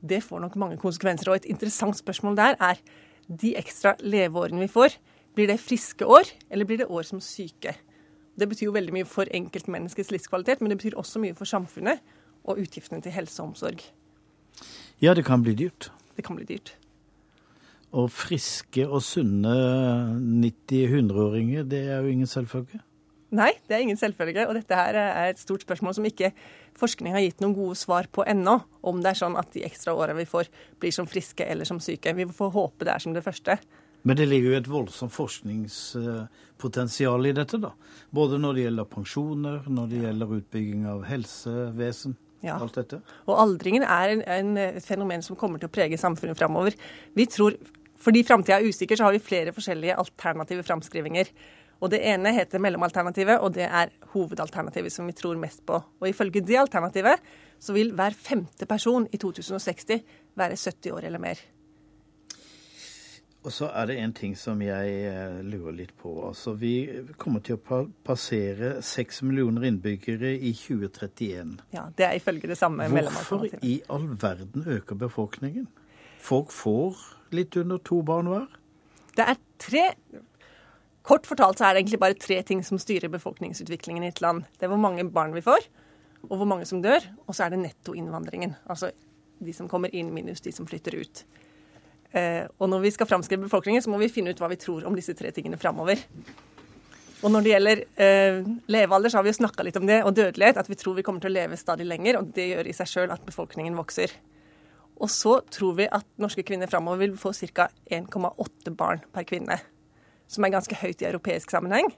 [0.04, 1.30] Det får nok mange konsekvenser.
[1.30, 2.80] Og et interessant spørsmål der er
[3.28, 4.96] de ekstra leveårene vi får,
[5.34, 7.72] blir det friske år, eller blir det år som syke?
[8.38, 12.02] Det betyr jo veldig mye for enkeltmenneskets livskvalitet, men det betyr også mye for samfunnet
[12.44, 13.82] og utgiftene til helse og omsorg.
[15.04, 15.90] Ja, det kan bli dyrt.
[16.16, 16.70] Det kan bli dyrt.
[17.94, 19.52] Og friske og sunne
[20.16, 22.80] 90-100-åringer, det er jo ingen selvfølge.
[23.34, 24.46] Nei, det er ingen selvfølge.
[24.48, 26.30] Og dette her er et stort spørsmål som ikke
[26.78, 28.54] forskning har gitt noen gode svar på ennå.
[28.86, 30.44] Om det er sånn at de ekstra åra vi får,
[30.80, 32.16] blir som friske eller som syke.
[32.16, 33.52] Vi får håpe det er som det første.
[34.04, 37.70] Men det ligger jo et voldsomt forskningspotensial i dette, da.
[38.14, 42.12] Både når det gjelder pensjoner, når det gjelder utbygging av helsevesen.
[42.44, 42.58] Ja.
[42.60, 43.00] Alt dette.
[43.24, 46.76] Og aldringen er en, en, et fenomen som kommer til å prege samfunnet framover.
[47.16, 47.56] Vi tror,
[48.04, 51.30] Fordi framtida er usikker, så har vi flere forskjellige alternative framskrivinger.
[51.80, 55.80] Og Det ene heter mellomalternativet, og det er hovedalternativet som vi tror mest på.
[56.00, 57.20] Og Ifølge det alternativet
[57.60, 60.04] så vil hver femte person i 2060
[60.36, 61.40] være 70 år eller mer.
[63.44, 66.14] Og så er det en ting som jeg eh, lurer litt på.
[66.30, 71.58] Altså, Vi kommer til å passere seks millioner innbyggere i 2031.
[71.76, 75.68] Ja, Det er ifølge det samme Hvorfor i all verden øker befolkningen?
[76.18, 76.96] Folk får
[77.36, 78.48] litt under to barn hver.
[79.16, 79.90] Det er tre
[81.04, 84.46] Kort fortalt så er det egentlig bare tre ting som styrer befolkningsutviklingen i et land.
[84.56, 85.66] Det er hvor mange barn vi får,
[86.30, 88.54] og hvor mange som dør, og så er det nettoinnvandringen.
[88.72, 88.88] Altså
[89.44, 91.24] de som kommer inn minus de som flytter ut.
[92.14, 94.86] Eh, og når vi skal framskrive befolkningen, så må vi finne ut hva vi tror
[94.86, 96.04] om disse tre tingene framover.
[97.24, 98.38] Og når det gjelder eh,
[98.70, 100.60] levealder, så har vi jo snakka litt om det, og dødelighet.
[100.60, 102.90] At vi tror vi kommer til å leve stadig lenger, og det gjør i seg
[102.90, 104.12] sjøl at befolkningen vokser.
[105.02, 107.66] Og så tror vi at norske kvinner framover vil få ca.
[107.90, 109.58] 1,8 barn per kvinne.
[110.30, 111.90] Som er ganske høyt i europeisk sammenheng.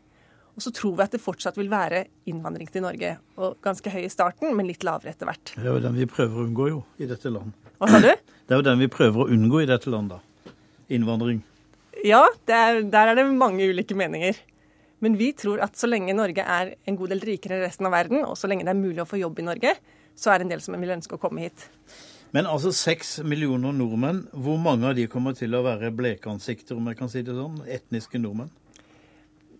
[0.57, 3.19] Og så tror vi at det fortsatt vil være innvandring til Norge.
[3.37, 5.53] Og ganske høy i starten, men litt lavere etter hvert.
[5.53, 7.53] Det er jo den vi prøver å unngå jo, i dette land.
[7.77, 8.09] Hva sa du?
[8.47, 10.53] Det er jo den vi prøver å unngå i dette landet.
[10.93, 11.43] Innvandring.
[12.07, 14.39] Ja, det er, der er det mange ulike meninger.
[15.05, 17.93] Men vi tror at så lenge Norge er en god del rikere enn resten av
[17.93, 19.75] verden, og så lenge det er mulig å få jobb i Norge,
[20.17, 21.67] så er det en del som vil ønske å komme hit.
[22.33, 26.89] Men altså seks millioner nordmenn, hvor mange av de kommer til å være blekansikter, om
[26.91, 27.61] jeg kan si det sånn?
[27.69, 28.53] Etniske nordmenn?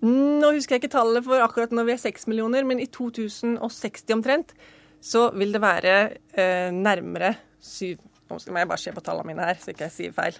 [0.07, 4.17] Nå husker jeg ikke tallet for akkurat når vi er seks millioner, men i 2060
[4.17, 4.57] omtrent
[5.05, 5.95] så vil det være
[6.37, 7.35] eh, nærmere
[7.67, 10.35] syv Nå skal jeg bare se på tallene mine her, så ikke jeg sier feil.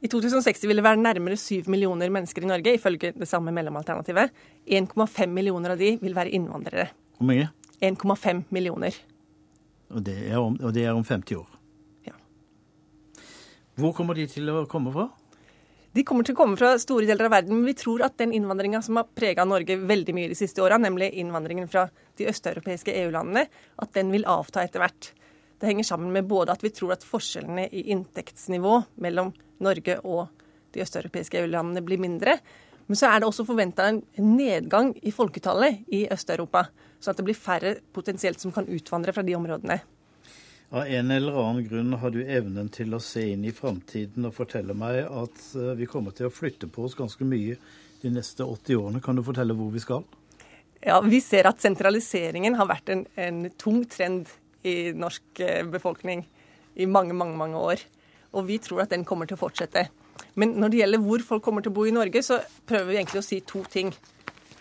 [0.00, 4.30] I 2060 vil det være nærmere syv millioner mennesker i Norge, ifølge det samme mellomalternativet.
[4.64, 6.86] 1,5 millioner av de vil være innvandrere.
[7.18, 7.48] Hvor mange?
[7.82, 8.94] 1,5 millioner.
[9.90, 11.58] Og det, er om, og det er om 50 år.
[12.06, 12.14] Ja.
[13.82, 15.10] Hvor kommer de til å komme fra?
[15.92, 18.32] De kommer til å komme fra store deler av verden, men vi tror at den
[18.36, 22.94] innvandringa som har prega Norge veldig mye de siste åra, nemlig innvandringen fra de østeuropeiske
[23.02, 23.48] EU-landene,
[23.82, 25.10] at den vil avta etter hvert.
[25.60, 30.30] Det henger sammen med både at vi tror at forskjellene i inntektsnivå mellom Norge og
[30.72, 32.38] de østeuropeiske EU-landene blir mindre,
[32.88, 36.64] men så er det også forventa en nedgang i folketallet i Øst-Europa.
[36.98, 39.76] Sånn at det blir færre potensielt som kan utvandre fra de områdene.
[40.70, 44.36] Av en eller annen grunn har du evnen til å se inn i framtiden og
[44.36, 47.56] fortelle meg at eh, vi kommer til å flytte på oss ganske mye
[48.02, 49.02] de neste 80 årene.
[49.02, 50.04] Kan du fortelle hvor vi skal?
[50.80, 54.30] Ja, Vi ser at sentraliseringen har vært en, en tung trend
[54.66, 56.24] i norsk eh, befolkning
[56.80, 57.82] i mange, mange, mange år.
[58.36, 59.88] Og vi tror at den kommer til å fortsette.
[60.38, 62.98] Men når det gjelder hvor folk kommer til å bo i Norge, så prøver vi
[63.00, 63.90] egentlig å si to ting.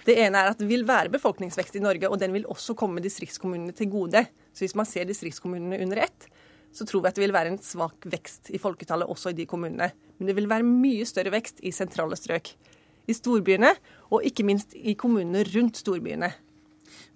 [0.07, 3.03] Det ene er at det vil være befolkningsvekst i Norge, og den vil også komme
[3.03, 4.23] distriktskommunene til gode.
[4.55, 6.29] Så hvis man ser distriktskommunene under ett,
[6.73, 9.47] så tror vi at det vil være en svak vekst i folketallet også i de
[9.49, 9.91] kommunene.
[10.17, 12.51] Men det vil være mye større vekst i sentrale strøk.
[13.09, 13.73] I storbyene,
[14.13, 16.29] og ikke minst i kommunene rundt storbyene.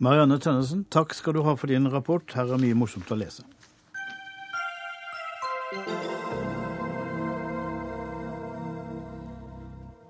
[0.04, 2.26] Marianne Tønnesen, takk skal du ha for din rapport.
[2.36, 3.46] Her er mye morsomt å lese.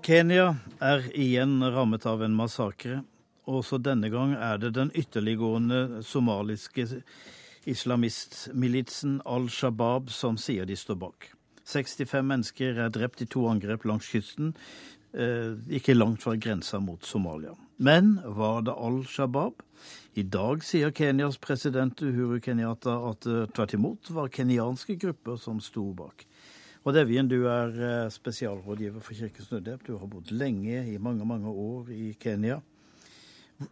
[0.02, 0.48] Kenya
[0.82, 3.04] er igjen rammet av en massakre.
[3.46, 6.88] Også denne gang er det den ytterliggående somaliske
[7.70, 11.28] islamistmilitsen Al Shabaab som sier de står bak.
[11.70, 14.56] 65 mennesker er drept i to angrep langs kysten,
[15.14, 17.54] eh, ikke langt fra grensa mot Somalia.
[17.76, 19.62] Men var det Al Shabaab?
[20.14, 25.58] I dag sier Kenyas president Uhuru Kenyatta at det tvert imot var kenyanske grupper som
[25.60, 26.22] sto bak.
[26.84, 29.86] Og Devjen, du er eh, spesialrådgiver for Kirkens Nødhjelp.
[29.86, 32.60] Du har bodd lenge, i mange, mange år i Kenya.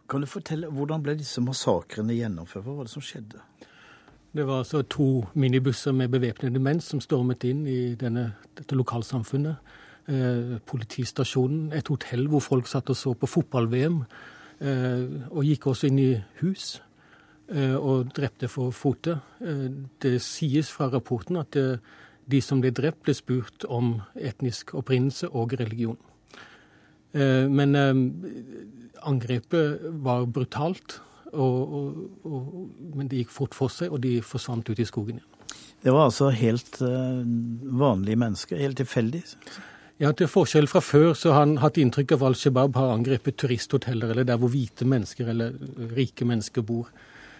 [0.09, 2.65] Kan du fortelle, Hvordan ble disse massakrene gjennomført?
[2.65, 3.39] Hva var det som skjedde?
[4.33, 9.61] Det var altså to minibusser med bevæpnede menn som stormet inn i denne, dette lokalsamfunnet.
[10.03, 14.01] Eh, politistasjonen, et hotell hvor folk satt og så på fotball-VM.
[14.59, 16.09] Eh, og gikk også inn i
[16.41, 16.81] hus
[17.47, 19.15] eh, og drepte for fote.
[19.39, 21.79] Det sies fra rapporten at det,
[22.27, 25.97] de som ble drept, ble spurt om etnisk opprinnelse og religion.
[27.13, 27.75] Men
[29.05, 30.95] angrepet var brutalt,
[31.33, 32.47] og, og, og,
[32.95, 35.59] men det gikk fort for seg, og de forsvant ut i skogen igjen.
[35.83, 39.21] Det var altså helt vanlige mennesker, helt tilfeldig?
[40.03, 43.37] Ja, Til forskjell fra før så har han hatt inntrykk av Al Shabaab har angrepet
[43.39, 45.53] turisthoteller, eller der hvor hvite mennesker eller
[45.95, 46.89] rike mennesker bor.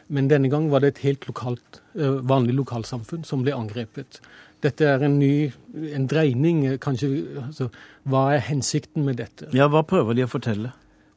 [0.07, 4.21] Men denne gang var det et helt lokalt, vanlig lokalsamfunn som ble angrepet.
[4.63, 5.51] Dette er en ny
[5.97, 7.09] en dreining, kanskje.
[7.41, 7.67] Altså,
[8.07, 9.49] hva er hensikten med dette?
[9.51, 10.71] Ja, Hva prøver de å fortelle?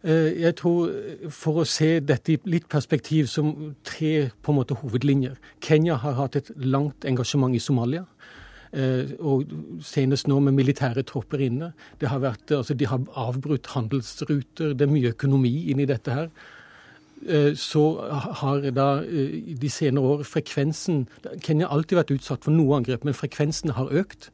[0.07, 0.91] Jeg tror,
[1.31, 5.39] For å se dette i litt perspektiv, som tre på en måte hovedlinjer.
[5.63, 8.05] Kenya har hatt et langt engasjement i Somalia.
[8.77, 9.47] Og
[9.81, 11.71] senest nå med militære tropper inne.
[12.01, 16.29] Det har vært, altså De har avbrutt handelsruter, det er mye økonomi inni dette her.
[17.25, 17.83] Eh, så
[18.41, 21.07] har da eh, de senere år frekvensen
[21.41, 24.29] Kenya har alltid vært utsatt for noe angrep, men frekvensen har økt.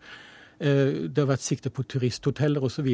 [0.58, 2.90] Eh, det har vært sikte på turisthoteller osv.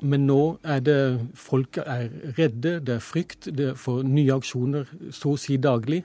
[0.00, 1.00] Men nå er det
[1.34, 6.04] folk er redde, det er frykt, det får nye aksjoner så å si daglig.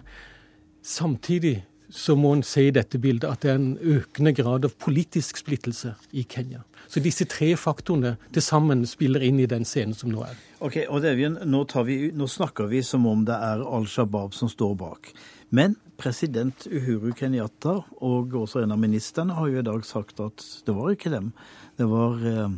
[0.81, 1.59] Samtidig
[1.93, 5.37] så må en se i dette bildet at det er en økende grad av politisk
[5.43, 6.63] splittelse i Kenya.
[6.89, 10.39] Så disse tre faktorene til sammen spiller inn i den scenen som nå er.
[10.63, 14.49] Ok, og Devjen, nå, vi, nå snakker vi som om det er Al Shabaab som
[14.49, 15.13] står bak.
[15.53, 20.45] Men president Uhuru Kenyatta og også en av ministrene har jo i dag sagt at
[20.65, 21.29] det var ikke dem.
[21.77, 22.55] Det var eh,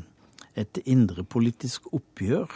[0.63, 2.47] et indrepolitisk oppgjør.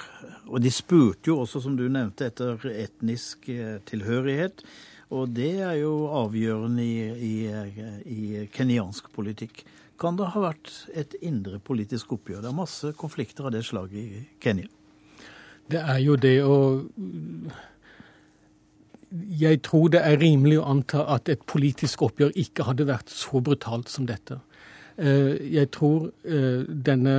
[0.48, 4.64] Og de spurte jo også, som du nevnte, etter etnisk eh, tilhørighet.
[5.10, 6.98] Og det er jo avgjørende i,
[7.30, 7.36] i,
[8.06, 9.64] i kenyansk politikk.
[10.00, 12.44] Kan det ha vært et indre politisk oppgjør?
[12.44, 14.70] Det er masse konflikter av det slaget i Kenya.
[15.70, 16.86] Det er jo det, og
[19.42, 23.42] jeg tror det er rimelig å anta at et politisk oppgjør ikke hadde vært så
[23.42, 24.40] brutalt som dette.
[24.98, 27.16] Eh, jeg tror eh, denne,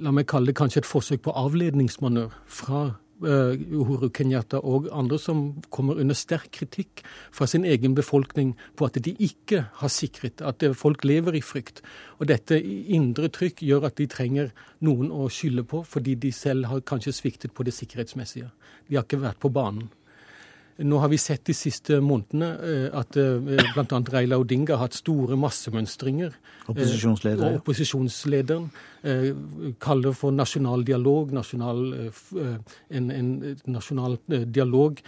[0.00, 2.82] la meg kalle det kanskje et forsøk på avledningsmanøver fra
[3.22, 7.00] Uhuru Kenyatta og andre som kommer under sterk kritikk
[7.32, 11.80] fra sin egen befolkning på at de ikke har sikret at folk lever i frykt.
[12.20, 14.52] Og dette indre trykk gjør at de trenger
[14.84, 18.50] noen å skylde på, fordi de selv har kanskje sviktet på det sikkerhetsmessige.
[18.88, 19.88] De har ikke vært på banen.
[20.76, 24.00] Nå har vi sett de siste månedene eh, at eh, bl.a.
[24.12, 26.34] Reila Odinga har hatt store massemønstringer.
[26.68, 27.44] Opposisjonsleder.
[27.46, 28.68] Og opposisjonslederen
[29.80, 31.84] kaller for nasjonal dialog, nasjonal,
[32.90, 33.28] en, en,
[33.70, 34.16] nasjonal
[34.50, 34.98] dialog.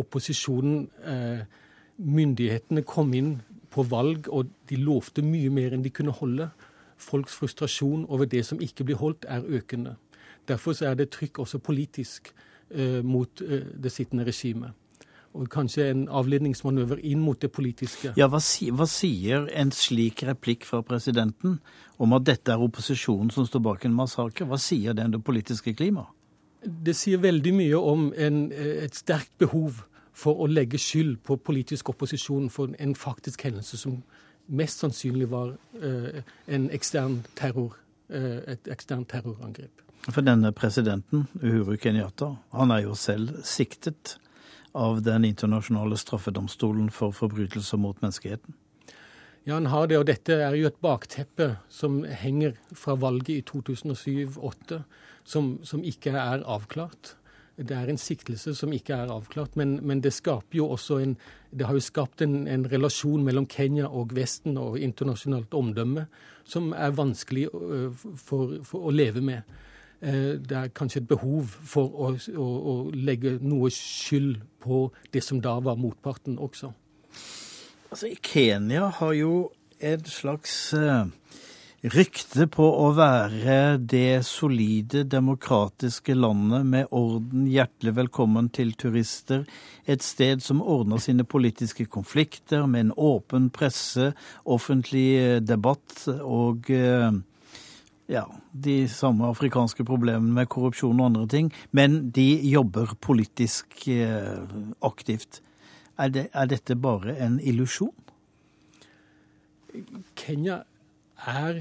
[0.00, 0.86] Opposisjonen,
[2.00, 3.34] myndighetene kom inn
[3.74, 6.48] på valg, og de lovte mye mer enn de kunne holde.
[6.96, 9.98] Folks frustrasjon over det som ikke blir holdt, er økende.
[10.48, 12.52] Derfor er det trykk også politisk Eh,
[13.02, 14.72] mot eh, det sittende regimet.
[15.34, 18.12] Og kanskje en avledningsmanøver inn mot det politiske.
[18.18, 21.58] Ja, hva, si, hva, sier en slik replikk fra presidenten
[21.98, 24.46] om at dette er opposisjonen som står bak en massakre?
[24.46, 26.12] Hva sier det om det politiske klimaet?
[26.64, 29.82] Det sier veldig mye om en, eh, et sterkt behov
[30.14, 34.02] for å legge skyld på politisk opposisjon for en faktisk hendelse som
[34.46, 37.76] mest sannsynlig var eh, en ekstern terror,
[38.08, 39.83] eh, et eksternt terrorangrep.
[40.10, 44.18] For denne presidenten, Uhuru Kenyatta, han er jo selv siktet
[44.74, 48.56] av Den internasjonale straffedomstolen for forbrytelser mot menneskeheten.
[49.44, 53.42] Ja, han har det, og dette er jo et bakteppe som henger fra valget i
[53.46, 54.80] 2007-2008,
[55.24, 57.14] som, som, ikke er avklart.
[57.56, 60.14] Det er en siktelse som ikke er avklart, men, men det
[60.52, 61.16] jo også en
[61.52, 66.08] Det har jo skapt en, en, relasjon mellom Kenya og Vesten og internasjonalt omdømme
[66.44, 69.42] som er vanskelig øh, for, for å leve med.
[70.04, 75.24] Eh, det er kanskje et behov for å, å, å, legge noe skyld på det
[75.24, 76.74] som da var motparten også.
[77.88, 79.34] Altså, Kenya har jo
[79.80, 81.06] et slags uh,
[81.94, 89.44] rykte på å være det solide, demokratiske landet med orden, hjertelig velkommen til turister,
[89.88, 94.12] et sted som ordner sine politiske konflikter med en åpen presse,
[94.44, 97.12] offentlig eh, debatt og eh,
[98.10, 104.44] ja, de samme afrikanske problemene med korrupsjon og andre ting, men de jobber politisk eh,
[104.84, 105.40] aktivt.
[105.96, 107.94] Er, det, er dette bare en illusjon?
[110.18, 110.62] Kenya
[111.24, 111.60] er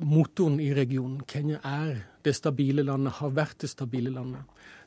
[0.00, 1.20] motoren i regionen.
[1.28, 4.42] Kenya er det stabile landet, har vært det stabile landet.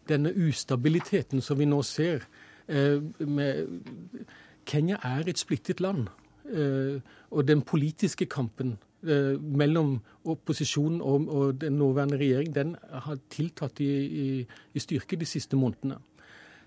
[0.10, 2.25] Denne ustabiliteten som vi nå ser
[2.67, 3.67] eh, med
[4.65, 6.08] Kenya er et splittet land.
[6.49, 6.97] Eh,
[7.30, 9.94] og den politiske kampen mellom
[10.28, 14.26] opposisjonen og, og, den nåværende regjering, den har tiltatt i, i,
[14.74, 16.02] i styrke de siste månedene.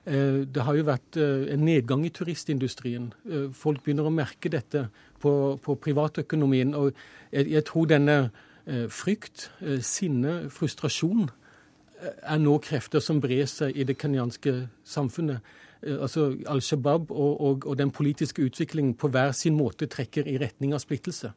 [0.05, 3.12] Eh, det har jo vært eh, en nedgang i turistindustrien.
[3.23, 4.88] Eh, folk begynner å merke dette
[5.23, 6.75] på, på privatøkonomien.
[6.75, 6.90] Og
[7.31, 8.16] jeg, jeg, tror denne
[8.95, 9.49] frykt,
[9.83, 11.25] sinne, frustrasjon
[11.99, 14.53] er nå krefter som brer seg i det kenyanske
[14.87, 15.42] samfunnet.
[15.83, 20.37] Altså Al Shabaab og, og, og den politiske utviklingen på hver sin måte trekker i
[20.38, 21.33] retning av splittelse.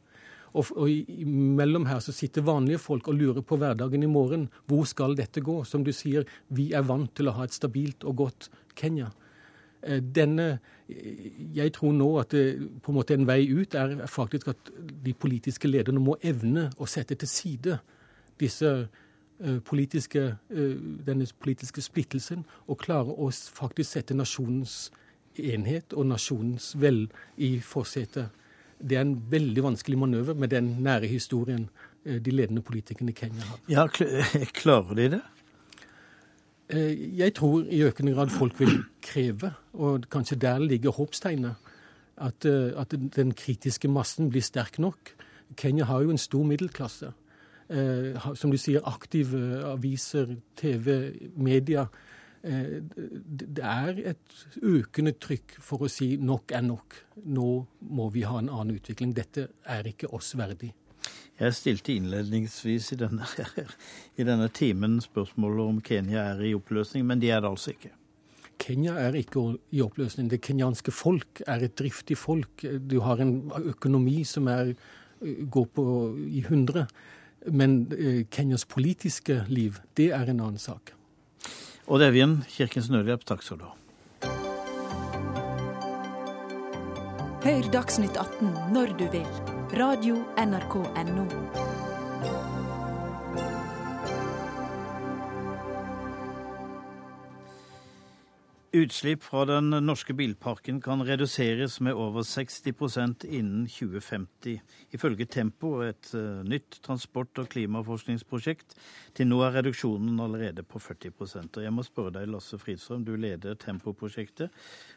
[0.55, 1.19] Og, og
[1.59, 4.47] mellom her så sitter vanlige folk og lurer på hverdagen i morgen.
[4.69, 5.59] Hvor skal dette gå?
[5.67, 9.09] Som du sier, vi er vant til å ha et stabilt og godt Kenya.
[9.83, 12.45] Eh, denne, jeg tror nå at det,
[12.83, 14.71] på en måte en vei ut er faktisk at
[15.05, 17.79] de politiske lederne må evne å sette til side
[18.39, 18.71] disse
[19.67, 24.89] politiske, denne politiske splittelsen og klare å faktisk sette nasjonens
[25.35, 28.44] enhet og nasjonens vel i forsetet
[28.89, 31.69] det er en veldig vanskelig manøver med den nære historien
[32.05, 33.59] eh, de ledende politikerne i Kenya har.
[33.69, 33.87] Ja,
[34.61, 35.21] Klarer de det?
[36.69, 41.55] Eh, jeg tror i økende grad folk vil kreve, og kanskje der ligger håpstegnet,
[42.17, 45.15] at, eh, at den kritiske massen blir sterk nok.
[45.57, 47.13] Kenya har jo en stor middelklasse.
[48.37, 51.87] Som du sier, aktive aviser, TV, media
[52.45, 56.97] det er et økende trykk for å si nok er nok.
[57.25, 57.49] Nå
[57.97, 59.15] må vi ha en annen utvikling.
[59.17, 60.71] Dette er ikke oss verdig.
[61.35, 63.27] Jeg stilte innledningsvis i denne,
[64.19, 67.91] i denne timen spørsmålet om Kenya er i oppløsning, men de er det altså ikke.
[68.61, 69.43] Kenya er ikke
[69.75, 70.29] i oppløsning.
[70.31, 72.63] Det kenyanske folk er et driftig folk.
[72.63, 74.71] Du har en økonomi som er,
[75.19, 75.85] går på
[76.31, 76.85] i hundre.
[77.51, 80.94] Men eh, Kenyas politiske liv, det er en annen sak.
[81.87, 83.73] Odd Evjen, Kirkens Nødhjelp, takk skal du ha.
[87.45, 89.27] Hør Dagsnytt 18 når du vil.
[89.77, 91.74] Radio NRK Radio.nrk.no.
[98.75, 104.57] Utslipp fra den norske bilparken kan reduseres med over 60% innen 2050,
[104.91, 108.75] ifølge Tempo, et eh, nytt transport- og klimaforskningsprosjekt.
[109.15, 113.13] Til nå er reduksjonen allerede på 40% Og Jeg må spørre deg, Lasse Fridstrøm, du
[113.15, 114.51] leder Tempo-prosjektet,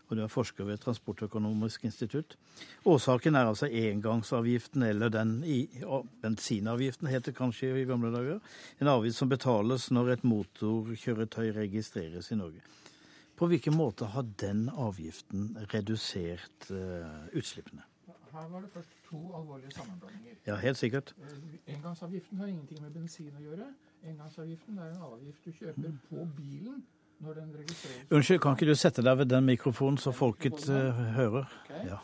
[0.09, 2.35] og du er forsker ved Transportøkonomisk institutt.
[2.83, 5.69] Årsaken er altså engangsavgiften, eller den i,
[6.25, 8.43] bensinavgiften heter kanskje i gamle dager.
[8.81, 12.67] En avgift som betales når et motorkjøretøy registreres i Norge.
[13.39, 17.85] På hvilken måte har den avgiften redusert uh, utslippene?
[18.33, 20.35] Her var det først to alvorlige sammenblandinger.
[20.47, 21.15] Ja, helt sikkert.
[21.23, 23.71] Eh, engangsavgiften har ingenting med bensin å gjøre.
[24.05, 26.83] Engangsavgiften er en avgift du kjøper på bilen
[27.25, 28.05] når den registreres.
[28.11, 31.49] Unnskyld, kan ikke du sette deg ved den mikrofonen så folket uh, hører?
[31.65, 31.89] Okay.
[31.89, 31.99] Ja.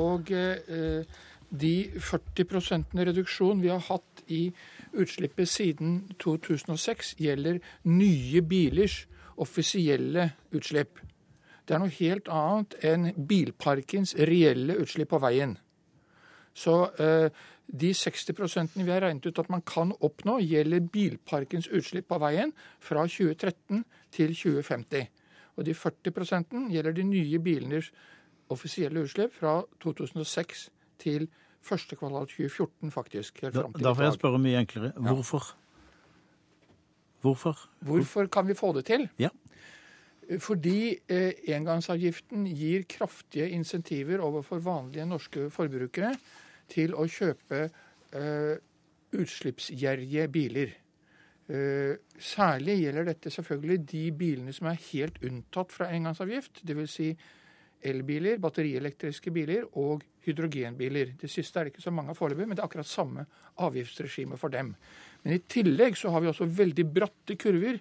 [0.00, 1.22] Og uh,
[1.64, 1.74] de
[2.10, 4.48] 40% reduksjon vi har hatt i
[4.92, 9.04] utslippet siden 2006, gjelder nye bilers
[9.40, 11.00] offisielle utslipp.
[11.64, 15.56] Det er noe helt annet enn bilparkens reelle utslipp på veien.
[16.54, 17.30] Så eh,
[17.66, 22.52] de 60% vi har regnet ut at man kan oppnå, gjelder bilparkens utslipp på veien
[22.84, 25.08] fra 2013 til 2050.
[25.56, 27.90] Og de 40% gjelder de nye bilenes
[28.52, 30.68] offisielle utslipp fra 2006
[31.00, 31.28] til
[31.64, 33.40] første kvartal 2014, faktisk.
[33.40, 34.92] da, da får jeg spørre mye enklere.
[35.00, 35.54] Hvorfor?
[35.54, 35.63] Ja.
[37.24, 37.64] Hvorfor?
[37.84, 39.08] Hvorfor kan vi få det til?
[39.18, 39.32] Ja.
[40.40, 46.14] Fordi eh, engangsavgiften gir kraftige insentiver overfor vanlige norske forbrukere
[46.72, 48.54] til å kjøpe eh,
[49.14, 50.72] utslippsgjerrige biler.
[51.44, 56.62] Eh, særlig gjelder dette selvfølgelig de bilene som er helt unntatt fra engangsavgift.
[56.64, 56.94] Dvs.
[56.94, 57.10] Si
[57.84, 61.12] elbiler, batterielektriske biler og hydrogenbiler.
[61.20, 63.26] Det siste er det ikke så mange av foreløpig, men det er akkurat samme
[63.60, 64.72] avgiftsregime for dem.
[65.24, 67.80] Men i tillegg så har vi også veldig bratte kurver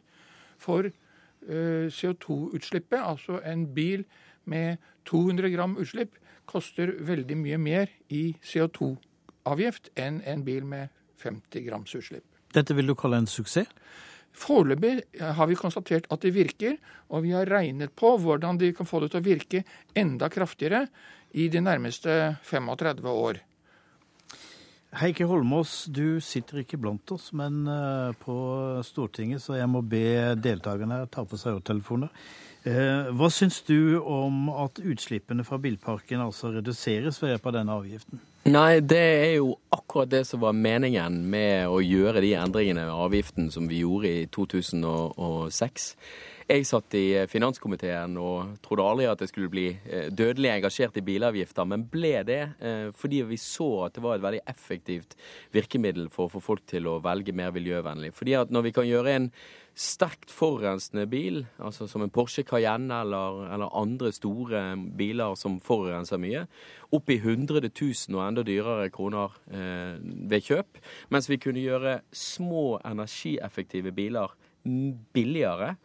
[0.62, 3.00] for uh, CO2-utslippet.
[3.00, 4.06] Altså en bil
[4.50, 4.80] med
[5.10, 6.16] 200 gram utslipp
[6.50, 10.92] koster veldig mye mer i CO2-avgift enn en bil med
[11.24, 12.26] 50 grams utslipp.
[12.54, 13.70] Dette vil du kalle en suksess?
[14.34, 16.80] Foreløpig har vi konstatert at det virker,
[17.14, 19.62] og vi har regnet på hvordan de kan få det til å virke
[19.94, 20.88] enda kraftigere
[21.38, 22.16] i de nærmeste
[22.50, 23.44] 35 år.
[24.94, 28.36] Heikki Holmås, du sitter ikke blant oss, men eh, på
[28.86, 32.12] Stortinget, så jeg må be deltakerne her ta på seg øretelefoner.
[32.70, 37.80] Eh, Hva syns du om at utslippene fra bilparken altså reduseres ved hjelp av denne
[37.82, 38.22] avgiften?
[38.54, 42.94] Nei, det er jo akkurat det som var meningen med å gjøre de endringene i
[42.94, 45.90] avgiften som vi gjorde i 2006.
[46.44, 51.06] Jeg satt i finanskomiteen og trodde aldri at jeg skulle bli eh, dødelig engasjert i
[51.06, 55.16] bilavgifter, men ble det eh, fordi vi så at det var et veldig effektivt
[55.56, 58.12] virkemiddel for å få folk til å velge mer miljøvennlig.
[58.18, 59.30] Fordi at når vi kan gjøre en
[59.74, 64.66] sterkt forurensende bil, altså som en Porsche Cayenne eller, eller andre store
[65.00, 66.46] biler som forurenser mye,
[66.94, 69.96] opp i 100 000 og enda dyrere kroner eh,
[70.30, 70.84] ved kjøp,
[71.16, 75.78] mens vi kunne gjøre små energieffektive biler billigere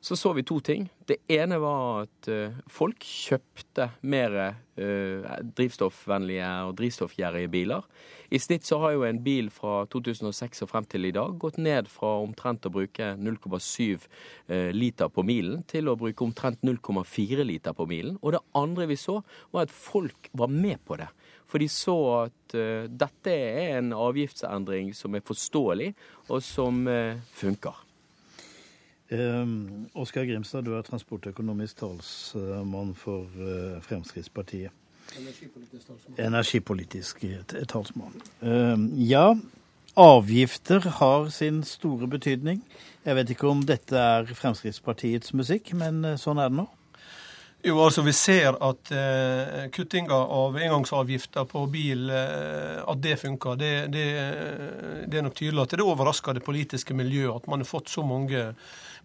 [0.00, 0.86] så så vi to ting.
[1.06, 5.24] Det ene var at uh, folk kjøpte mer uh,
[5.58, 7.86] drivstoffvennlige og drivstoffgjerrige biler.
[8.30, 11.58] I snitt så har jo en bil fra 2006 og frem til i dag gått
[11.58, 17.48] ned fra omtrent å bruke 0,7 uh, liter på milen til å bruke omtrent 0,4
[17.48, 18.20] liter på milen.
[18.22, 19.18] Og det andre vi så,
[19.50, 21.10] var at folk var med på det.
[21.48, 21.96] For de så
[22.26, 22.54] at
[22.92, 25.94] dette er en avgiftsendring som er forståelig,
[26.28, 26.84] og som
[27.40, 27.87] funker.
[29.10, 34.74] Um, Oskar Grimstad, du er transportøkonomisk talsmann for uh, Fremskrittspartiet.
[35.16, 36.18] Energipolitisk talsmann.
[36.26, 37.24] Energipolitisk
[37.68, 38.18] talsmann.
[38.40, 39.32] Um, ja,
[39.96, 42.60] avgifter har sin store betydning.
[43.04, 46.68] Jeg vet ikke om dette er Fremskrittspartiets musikk, men uh, sånn er det nå.
[47.64, 53.56] Jo, altså Vi ser at eh, kuttinga av engangsavgifter på bil, eh, at det funker.
[53.58, 54.04] Det, det,
[55.10, 58.04] det, er nok tydelig at det overrasker det politiske miljøet at man har fått så
[58.06, 58.44] mange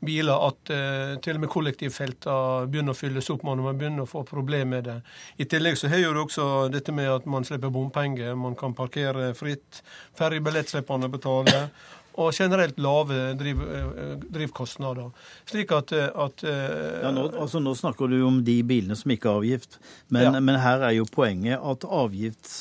[0.06, 4.10] biler at eh, til og med kollektivfeltene begynner å fylles opp når man begynner å
[4.10, 5.00] få problemer med det.
[5.42, 9.34] I tillegg så har du også dette med at man slipper bompenger, man kan parkere
[9.38, 9.82] fritt.
[10.18, 11.66] Ferjebillett slipper man å betale.
[12.14, 15.10] Og generelt lave driv, eh, drivkostnader.
[15.50, 19.42] Slik at, at ja, nå, altså, nå, snakker du om de bilene som ikke har
[19.42, 19.80] avgift,
[20.14, 20.44] men, ja.
[20.44, 22.54] men her er jo poenget at avgift,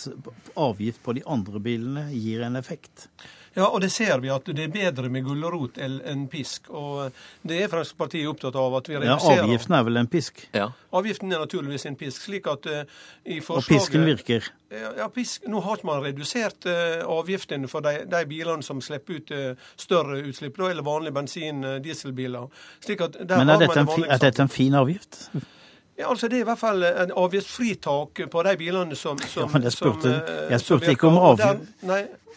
[0.56, 3.10] avgift på de andre bilene gir en effekt.
[3.54, 6.70] Ja, og det ser vi at det er bedre med gulrot enn pisk.
[6.72, 7.12] Og
[7.44, 10.44] det er Fremskrittspartiet opptatt av at vi reduserer Ja, avgiften er vel en pisk?
[10.56, 10.70] Ja.
[10.92, 12.24] Avgiften er naturligvis en pisk.
[12.24, 12.82] slik at uh,
[13.24, 13.58] i forslaget...
[13.58, 14.50] Og pisken virker?
[14.72, 19.20] Ja, pisk, Nå har ikke man redusert uh, avgiftene for de, de, bilene som slipper
[19.20, 22.48] ut uh, større utslipp, da, eller vanlige bensin-dieselbiler.
[22.80, 25.26] Slik at der Men er dette, en, er dette en fin avgift?
[25.98, 29.48] Ja, altså Det er i hvert fall en avgiftsfritak på de bilene som, som ja,
[29.52, 31.66] men Jeg spurte, som, jeg spurte ikke om avgift.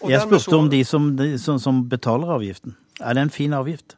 [0.09, 2.75] Jeg spurte om de som, de som, som betaler avgiften.
[2.99, 3.95] Er det en fin avgift?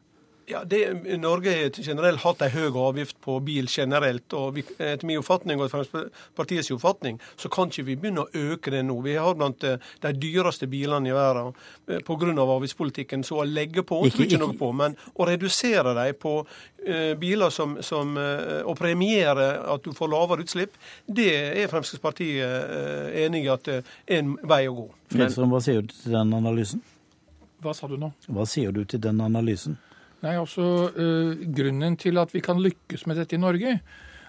[0.50, 4.32] Ja, det, Norge har generelt hatt en høy avgift på bil generelt.
[4.32, 8.72] og vi, Etter min oppfatning og Fremskrittspartiets oppfatning så kan ikke vi begynne å øke
[8.72, 8.96] det nå.
[9.04, 11.52] Vi har blant eh, de dyreste bilene i verden
[11.88, 12.32] eh, pga.
[12.32, 13.24] avgiftspolitikken.
[13.28, 17.52] Så å legge på ikke, ikke noe på, men å redusere dem på uh, biler
[17.52, 23.44] som, som uh, og premiere at du får lavere utslipp, det er Fremskrittspartiet uh, enig
[23.44, 23.82] i at er
[24.16, 24.86] en vei å gå.
[25.12, 26.80] Fredstrøm, hva sier du til den analysen?
[27.60, 28.12] Hva sa du nå?
[28.30, 29.76] Hva sier du til den analysen?
[30.24, 33.78] Nei, altså, uh, Grunnen til at vi kan lykkes med dette i Norge,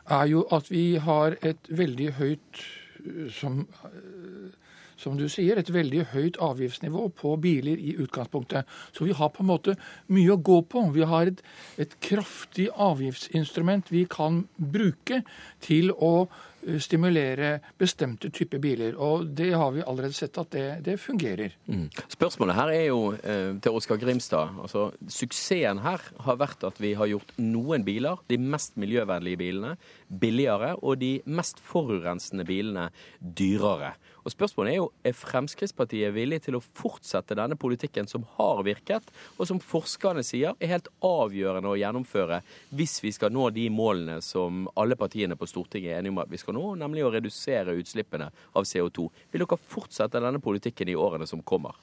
[0.10, 2.62] er jo at vi har et veldig høyt
[3.06, 4.52] uh, som, uh,
[5.00, 8.70] som du sier, et veldig høyt avgiftsnivå på biler i utgangspunktet.
[8.94, 9.76] Så vi har på en måte
[10.14, 10.86] mye å gå på.
[10.94, 11.42] Vi har et,
[11.82, 15.24] et kraftig avgiftsinstrument vi kan bruke
[15.66, 16.49] til å Eh,
[16.82, 18.98] stimulere bestemte typer biler.
[19.00, 21.56] Og det har vi allerede sett at det, det fungerer.
[21.70, 21.88] Mm.
[22.12, 24.58] Spørsmålet her er jo eh, til Oskar Grimstad.
[24.64, 29.76] Altså, suksessen her har vært at vi har gjort noen biler, de mest miljøvennlige bilene,
[30.10, 32.90] billigere, og de mest forurensende bilene
[33.20, 33.96] dyrere.
[34.30, 39.08] Og Spørsmålet er jo er Fremskrittspartiet villig til å fortsette denne politikken som har virket,
[39.40, 42.38] og som forskerne sier er helt avgjørende å gjennomføre
[42.78, 46.30] hvis vi skal nå de målene som alle partiene på Stortinget er enige om at
[46.30, 49.08] vi skal nå, nemlig å redusere utslippene av CO2.
[49.34, 51.74] Vil dere fortsette denne politikken i årene som kommer?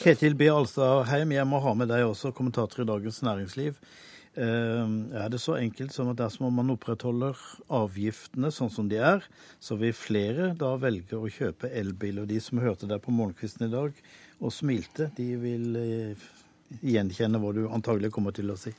[0.00, 0.48] Kjetil B.
[0.52, 3.76] Alstadheim, jeg må ha med deg også, kommentator i Dagens Næringsliv.
[4.36, 7.40] Eh, er det så enkelt som at dersom man opprettholder
[7.72, 9.24] avgiftene sånn som de er,
[9.60, 12.20] så vil flere da velge å kjøpe elbil.
[12.22, 13.96] Og de som hørte deg på morgenkvisten i dag
[14.36, 16.26] og smilte, de vil eh,
[16.84, 18.74] gjenkjenne hva du antagelig kommer til å si.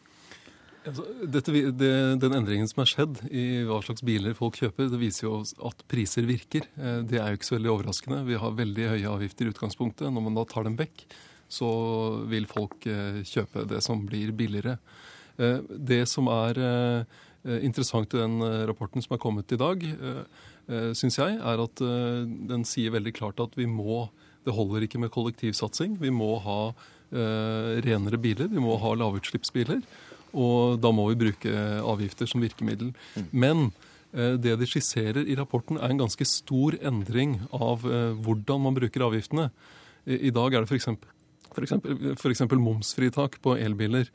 [0.87, 1.89] Altså, dette, det,
[2.21, 5.81] den endringen som er skjedd i hva slags biler folk kjøper, det viser jo at
[5.91, 6.69] priser virker.
[6.77, 8.21] Eh, det er jo ikke så veldig overraskende.
[8.29, 10.07] Vi har veldig høye avgifter i utgangspunktet.
[10.13, 11.07] Når man da tar dem vekk,
[11.49, 11.69] så
[12.29, 14.77] vil folk eh, kjøpe det som blir billigere.
[15.37, 16.61] Eh, det som er
[17.63, 19.83] interessant i den rapporten som er kommet i dag,
[20.99, 24.09] syns jeg, er at den sier veldig klart at vi må
[24.43, 25.95] Det holder ikke med kollektivsatsing.
[26.01, 26.73] Vi må ha
[27.11, 28.47] renere biler.
[28.51, 29.81] Vi må ha lavutslippsbiler.
[30.35, 32.93] Og da må vi bruke avgifter som virkemiddel.
[33.15, 33.27] Mm.
[33.31, 33.63] Men
[34.13, 38.77] eh, det de skisserer i rapporten, er en ganske stor endring av eh, hvordan man
[38.77, 39.49] bruker avgiftene.
[40.07, 40.71] I dag er det
[42.21, 42.43] f.eks.
[42.55, 44.07] momsfritak på elbiler.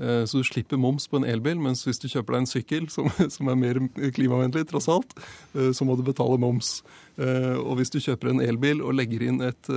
[0.00, 2.88] Eh, så du slipper moms på en elbil, mens hvis du kjøper deg en sykkel,
[2.92, 3.80] som, som er mer
[4.16, 5.14] klimavennlig, tross alt,
[5.54, 6.78] eh, så må du betale moms.
[7.20, 9.70] Eh, og hvis du kjøper en elbil og legger inn et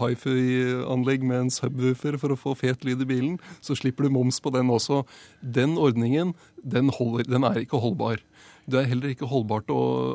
[0.00, 4.40] hifi-anlegg med en subwoofer for å få fet lyd i bilen, så slipper du moms
[4.42, 5.04] på den også.
[5.40, 8.18] Den ordningen, den, holder, den er ikke holdbar.
[8.70, 9.70] Det er heller ikke holdbart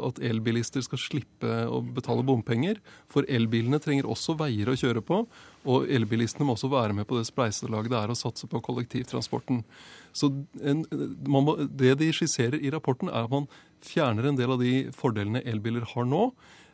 [0.08, 2.80] at elbilister skal slippe å betale bompenger.
[3.12, 5.22] For elbilene trenger også veier å kjøre på,
[5.66, 9.64] og elbilistene må også være med på det spleiselaget det er å satse på kollektivtransporten.
[10.16, 10.32] Så
[10.64, 10.86] en,
[11.28, 13.50] må, Det de skisserer i rapporten, er at man
[13.86, 16.30] fjerner en del av de fordelene elbiler har nå.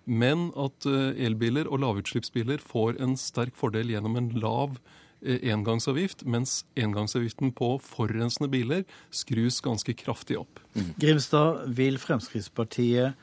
[0.10, 4.80] Men at eh, elbiler og lavutslippsbiler får en sterk fordel gjennom en lav
[5.22, 10.62] engangsavgift, mens engangsavgiften på forurensende biler skrus ganske kraftig opp.
[10.74, 10.94] Mm.
[11.02, 13.14] Grimstad, vil Fremskrittspartiet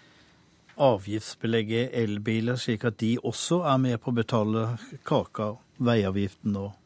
[0.78, 4.66] avgiftsbelegge elbiler, slik at de også er med på å betale
[5.08, 6.76] kaka, veiavgiften og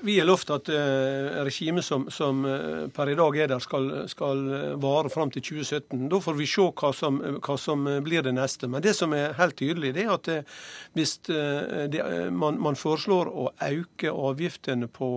[0.00, 3.90] vi har lovt at uh, regimet som, som uh, per i dag er der, skal,
[4.08, 4.40] skal
[4.80, 6.06] vare fram til 2017.
[6.08, 8.70] Da får vi se hva som, hva som, blir det neste.
[8.72, 10.62] Men det som er helt tydelig, det er at uh,
[10.96, 15.08] hvis det, man, man, foreslår å øke avgiftene på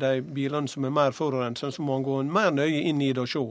[0.00, 3.24] de bilene som er mer forurensende, så må man gå mer nøye inn i det
[3.24, 3.44] og se.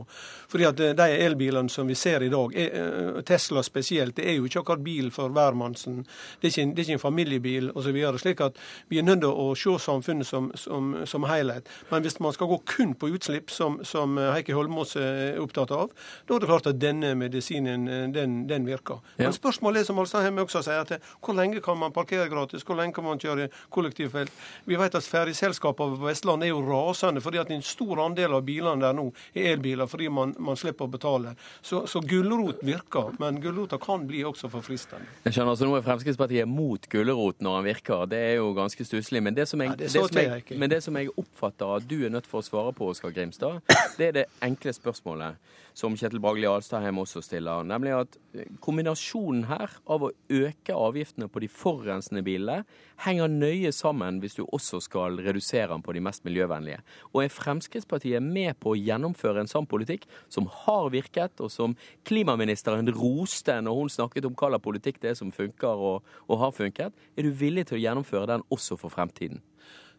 [0.51, 4.47] Fordi at de elbilene som vi ser i dag, er, Tesla spesielt, det er jo
[4.47, 6.03] ikke akkurat bil for hvermannsen.
[6.41, 7.99] Det er ikke, det er ikke en familiebil osv.
[8.21, 8.61] Slik at
[8.91, 11.69] vi er nødt til å se samfunnet som som, som helhet.
[11.89, 15.93] Men hvis man skal gå kun på utslipp, som, som Heikki Holmås er opptatt av,
[16.27, 19.01] da er det klart at denne medisinen den, den virker.
[19.17, 19.27] Ja.
[19.27, 22.65] Men spørsmålet er, som Alstadheim også sier, at hvor lenge kan man parkere gratis?
[22.67, 24.33] Hvor lenge kan man kjøre kollektivfelt?
[24.67, 28.45] Vi vet at ferjeselskapene på Vestlandet er jo rasende, fordi at en stor andel av
[28.47, 31.35] bilene der nå er elbiler, fordi man, man slipper å betale.
[31.61, 35.07] Så, så gulrot virker, men gulrota kan bli også for fristende.
[35.25, 38.05] Jeg skjønner, altså Nå er Fremskrittspartiet mot gulrot når han virker.
[38.11, 39.21] Det er jo ganske stusslig.
[39.23, 41.85] Men det som jeg, ja, det det som jeg, men det som jeg oppfatter at
[41.89, 43.61] du er nødt for å svare på, Oskar Grimstad,
[43.97, 45.37] det er det enkle spørsmålet
[45.77, 51.27] som Kjetil Bragli Alstadheim også stiller, nemlig at eh, kombinasjonen her av å øke avgiftene
[51.29, 52.63] på de forurensende bilene
[53.03, 56.81] henger nøye sammen hvis du også skal redusere den på de mest miljøvennlige.
[57.13, 61.77] Og er Fremskrittspartiet med på å gjennomføre en sånn politikk som har virket, og som
[62.09, 66.41] klimaministeren roste når hun snakket om hva slags politikk det er som funker og, og
[66.41, 67.05] har funket?
[67.13, 69.43] Er du villig til å gjennomføre den også for fremtiden?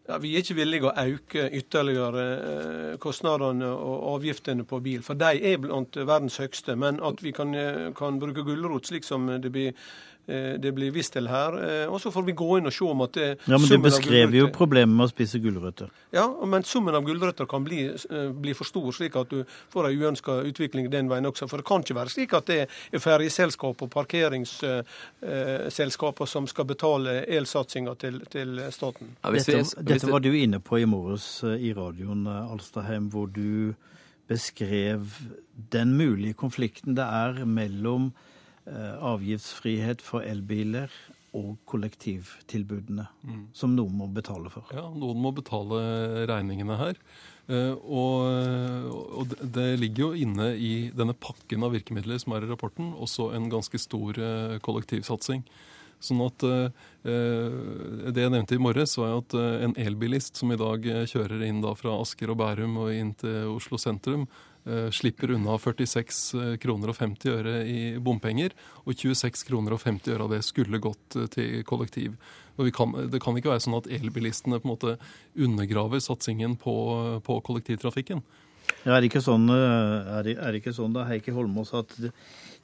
[0.09, 5.19] Ja, Vi er ikke villige å øke ytterligere eh, kostnadene og avgiftene på bil, for
[5.19, 6.73] de er blant verdens høyeste.
[6.81, 9.75] Men at vi kan, eh, kan bruke gulrot, slik som det blir
[10.61, 11.55] det blir vist til her.
[11.63, 13.77] Eh, og så får vi gå inn og se om at det, Ja, Men du
[13.81, 15.87] beskrev jo problemet med å spise gulrøtter.
[16.15, 19.85] Ja, men summen av gulrøtter kan bli, eh, bli, for stor, slik at du får
[19.89, 21.47] en uønska utvikling den veien også.
[21.49, 27.25] For det kan ikke være slik at det er ferjeselskap og parkeringsselskaper som skal betale
[27.27, 29.07] elsatsinga til, til, staten.
[29.23, 33.73] Ja, dette, dette var du inne på i morges i radioen, Alstaheim, hvor du
[34.29, 35.05] beskrev
[35.73, 38.28] den mulige konflikten det er mellom Eh,
[38.69, 40.93] avgiftsfrihet for elbiler
[41.37, 43.41] og kollektivtilbudene, mm.
[43.53, 44.69] som noen må betale for.
[44.73, 45.81] Ja, noen må betale
[46.29, 46.99] regningene her.
[47.49, 48.89] Eh, og,
[49.21, 53.31] og, det ligger jo inne i denne pakken av virkemidler som er i rapporten, også
[53.37, 55.45] en ganske stor eh, kollektivsatsing.
[55.99, 56.39] Sånn at
[57.03, 61.73] Det jeg nevnte i morges, var at en elbilist som i dag kjører inn da
[61.75, 64.48] fra Asker og Bærum og inn til Oslo sentrum, Eh,
[64.93, 68.55] slipper unna 46 eh, kroner og 50 øre i bompenger,
[68.85, 72.19] og 26 kroner og 50 øre av det skulle gått eh, til kollektiv.
[72.75, 74.95] Kan, det kan ikke være sånn at elbilistene på en måte
[75.39, 76.73] undergraver satsingen på,
[77.23, 78.19] på kollektivtrafikken.
[78.83, 81.95] Er, det ikke sånn, er, det, er det ikke sånn da, Heikki Holmås, at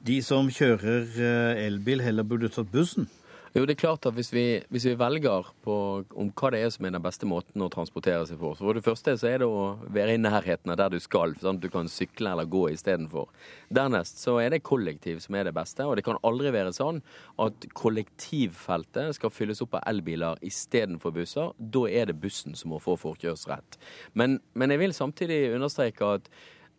[0.06, 1.16] de som kjører
[1.64, 3.08] elbil, heller burde tatt bussen?
[3.56, 5.74] Jo, det er klart at hvis vi, hvis vi velger på
[6.20, 8.76] om hva det er som er den beste måten å transportere seg for, så for
[8.76, 9.62] det første så er det å
[9.96, 13.30] være i nærheten av der du skal, sånn at du kan sykle eller gå istedenfor.
[13.72, 17.00] Dernest så er det kollektiv som er det beste, og det kan aldri være sånn
[17.40, 21.56] at kollektivfeltet skal fylles opp av elbiler istedenfor busser.
[21.56, 23.80] Da er det bussen som må få forkjørsrett.
[24.12, 26.28] Men, men jeg vil samtidig understreke at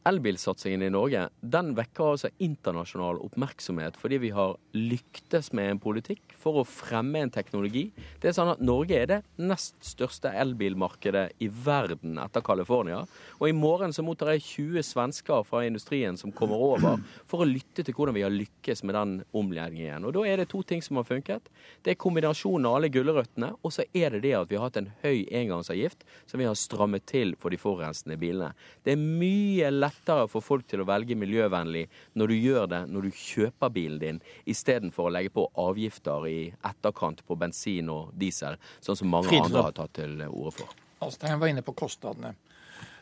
[0.07, 6.35] Elbilsatsingen i Norge den vekker altså internasjonal oppmerksomhet fordi vi har lyktes med en politikk
[6.37, 7.89] for å fremme en teknologi.
[8.21, 13.01] Det er sånn at Norge er det nest største elbilmarkedet i verden etter California.
[13.41, 17.49] Og i morgen så mottar jeg 20 svensker fra industrien som kommer over for å
[17.49, 20.07] lytte til hvordan vi har lykkes med den omleggingen.
[20.07, 21.51] Og da er det to ting som har funket.
[21.83, 24.79] Det er kombinasjonen av alle gulrøttene, og så er det det at vi har hatt
[24.79, 28.53] en høy engangsavgift som vi har strammet til for de forurensende bilene.
[28.85, 31.85] Det er mye lettere for folk til å velge miljøvennlig
[32.15, 36.39] når du gjør det når du kjøper bilen din, istedenfor å legge på avgifter i
[36.65, 39.49] etterkant på bensin og diesel, sånn som mange Fridtjof.
[39.49, 40.75] andre har tatt til orde for.
[41.01, 42.35] Alstein var inne på kostnadene.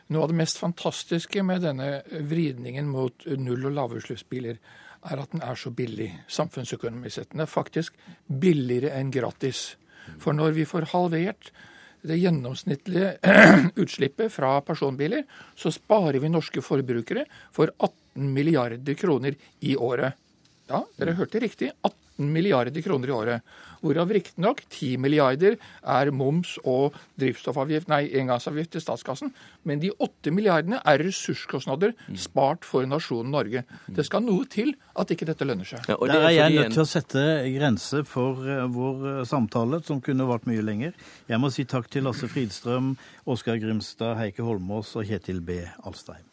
[0.08, 4.58] Noe av det mest fantastiske med denne vridningen mot null- og lavutslippsbiler,
[5.06, 7.32] er at den er så billig samfunnsøkonomisk sett.
[7.32, 7.94] Den er faktisk
[8.26, 9.76] billigere enn gratis.
[10.22, 11.50] For når vi får halvert
[12.06, 13.16] det gjennomsnittlige
[13.82, 15.26] utslippet fra personbiler,
[15.58, 20.16] så sparer vi norske forbrukere for 18 milliarder kroner i året.
[20.70, 21.70] Ja, dere hørte riktig.
[21.82, 23.56] 18 milliarder kroner i året.
[23.82, 29.32] Hvorav riktignok 10 milliarder er moms og drivstoffavgift, nei, engangsavgift til statskassen.
[29.68, 33.64] Men de 8 milliardene er ressurskostnader spart for nasjonen Norge.
[33.86, 35.86] Det skal noe til at ikke dette lønner seg.
[35.86, 40.28] Der er jeg nødt til å sette grense for eh, vår eh, samtale, som kunne
[40.28, 40.96] vart mye lenger.
[41.30, 42.94] Jeg må si takk til Lasse Fridstrøm,
[43.28, 45.60] Oskar Grimstad, Heike Holmås og Kjetil B.
[45.84, 46.24] Alstein.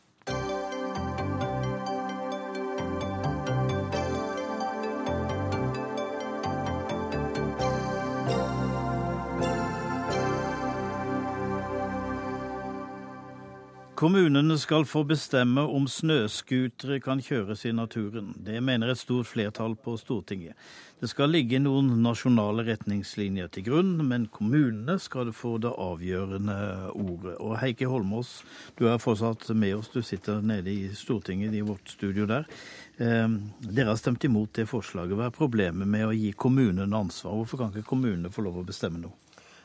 [13.93, 18.31] Kommunene skal få bestemme om snøscootere kan kjøres i naturen.
[18.41, 20.57] Det mener et stort flertall på Stortinget.
[20.97, 26.57] Det skal ligge noen nasjonale retningslinjer til grunn, men kommunene skal få det avgjørende
[26.89, 27.35] ordet.
[27.37, 28.39] Og Heikki Holmås,
[28.79, 29.93] du er fortsatt med oss.
[29.93, 32.49] Du sitter nede i Stortinget, i vårt studio der.
[32.97, 33.27] Eh,
[33.69, 35.13] dere har stemt imot det forslaget.
[35.19, 37.37] Hva er problemet med å gi kommunene ansvar?
[37.43, 39.22] Hvorfor kan ikke kommunene få lov å bestemme noe?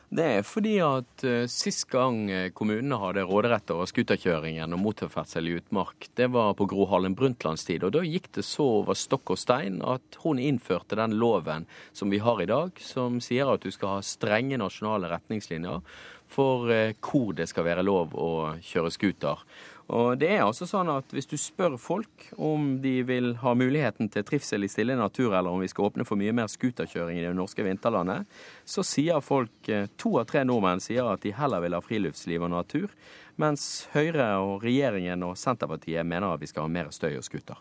[0.09, 5.51] Det er fordi at uh, sist gang eh, kommunene hadde råderett over scooterkjøringen og motorferdsel
[5.51, 7.85] i utmark, det var på Gro Harlem Brundtlands tid.
[7.85, 12.09] Og da gikk det så over stokk og stein at hun innførte den loven som
[12.09, 15.85] vi har i dag, som sier at du skal ha strenge nasjonale retningslinjer
[16.25, 18.31] for uh, hvor det skal være lov å
[18.65, 19.45] kjøre scooter.
[19.89, 24.11] Og det er altså sånn at Hvis du spør folk om de vil ha muligheten
[24.13, 27.25] til trivsel i stille natur, eller om vi skal åpne for mye mer scooterkjøring i
[27.25, 28.27] det norske vinterlandet,
[28.65, 32.45] så sier folk, eh, to av tre nordmenn sier at de heller vil ha friluftsliv
[32.45, 32.93] og natur,
[33.41, 37.57] mens Høyre og regjeringen og Senterpartiet mener at vi skal ha mer støy og scooter.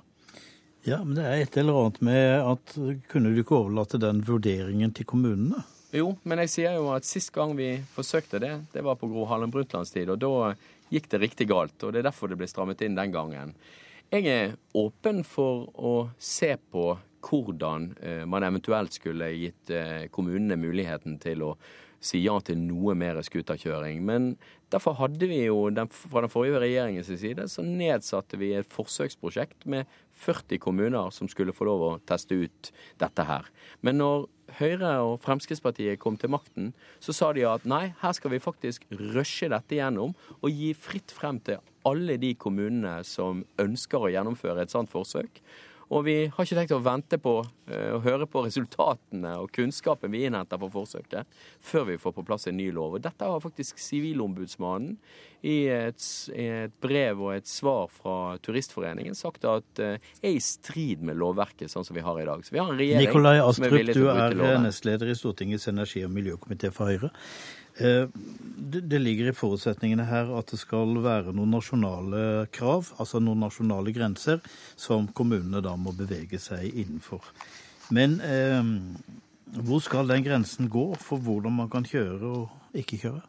[0.85, 2.77] Ja, men det er et eller annet med at
[3.11, 5.65] kunne du ikke overlate den vurderingen til kommunene?
[5.93, 9.25] Jo, men jeg sier jo at sist gang vi forsøkte det, det var på Gro
[9.29, 10.53] Harlem Brundtlands tid, og da
[10.93, 11.77] gikk det riktig galt.
[11.83, 13.55] Og det er derfor det ble strammet inn den gangen.
[14.09, 16.95] Jeg er åpen for å se på
[17.29, 21.53] hvordan eh, man eventuelt skulle gitt eh, kommunene muligheten til å
[22.01, 24.01] si ja til noe mer scooterkjøring.
[24.07, 24.31] Men
[24.73, 29.67] derfor hadde vi jo den, fra den forrige regjeringens side så nedsatte vi et forsøksprosjekt
[29.71, 29.91] med
[30.23, 32.73] 40 kommuner som skulle få lov å teste ut
[33.03, 33.51] dette her.
[33.83, 36.71] Men når Høyre og Fremskrittspartiet kom til makten,
[37.05, 41.13] så sa de at nei, her skal vi faktisk rushe dette gjennom og gi fritt
[41.13, 45.43] frem til alle de kommunene som ønsker å gjennomføre et sånt forsøk.
[45.89, 50.13] Og vi har ikke tenkt å vente på uh, å høre på resultatene og kunnskapen
[50.13, 51.29] vi innhenter for forsøket,
[51.65, 52.99] før vi får på plass en ny lov.
[52.99, 54.99] Og dette har faktisk Sivilombudsmannen
[55.47, 56.03] i et,
[56.35, 61.73] et, brev og et svar fra Turistforeningen sagt at uh, er i strid med lovverket
[61.73, 62.45] sånn som vi har i dag.
[62.45, 64.61] Så vi har en regjering Nikolai som er Astrup, villig til å er du er
[64.67, 67.15] nestleder i Stortingets energi- og miljøkomité for Høyre.
[67.79, 68.09] Eh,
[68.69, 73.95] Det ligger i forutsetningene her at det skal være noen nasjonale krav, altså noen nasjonale
[73.95, 74.43] grenser,
[74.77, 77.23] som kommunene da må bevege seg innenfor.
[77.95, 78.61] Men eh,
[79.65, 83.23] hvor skal den grensen gå for hvordan man kan kjøre og ikke kjøre?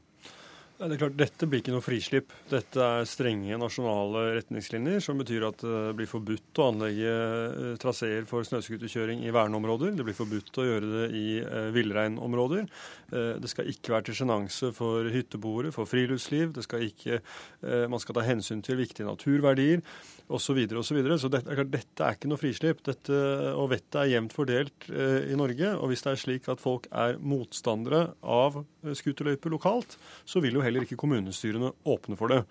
[0.80, 2.30] Det er klart, Dette blir ikke noe frislipp.
[2.48, 8.24] Dette er strenge nasjonale retningslinjer, som betyr at det blir forbudt å anlegge eh, traseer
[8.30, 9.92] for snøscooterkjøring i verneområder.
[9.98, 12.64] Det blir forbudt å gjøre det i eh, villreinområder.
[13.12, 16.56] Eh, det skal ikke være til sjenanse for hytteboere, for friluftsliv.
[16.64, 17.20] Skal ikke,
[17.60, 19.84] eh, man skal ta hensyn til viktige naturverdier
[20.30, 20.50] osv.
[20.50, 21.18] Så, videre, og så, videre.
[21.20, 22.84] så dette, dette er ikke noe frislipp.
[22.86, 23.20] Dette,
[23.58, 25.74] og vettet er jevnt fordelt eh, i Norge.
[25.78, 29.98] Og hvis det er slik at folk er motstandere av eh, scooterløyper lokalt,
[30.30, 32.44] så vil jo heller ikke kommunestyrene åpne for det.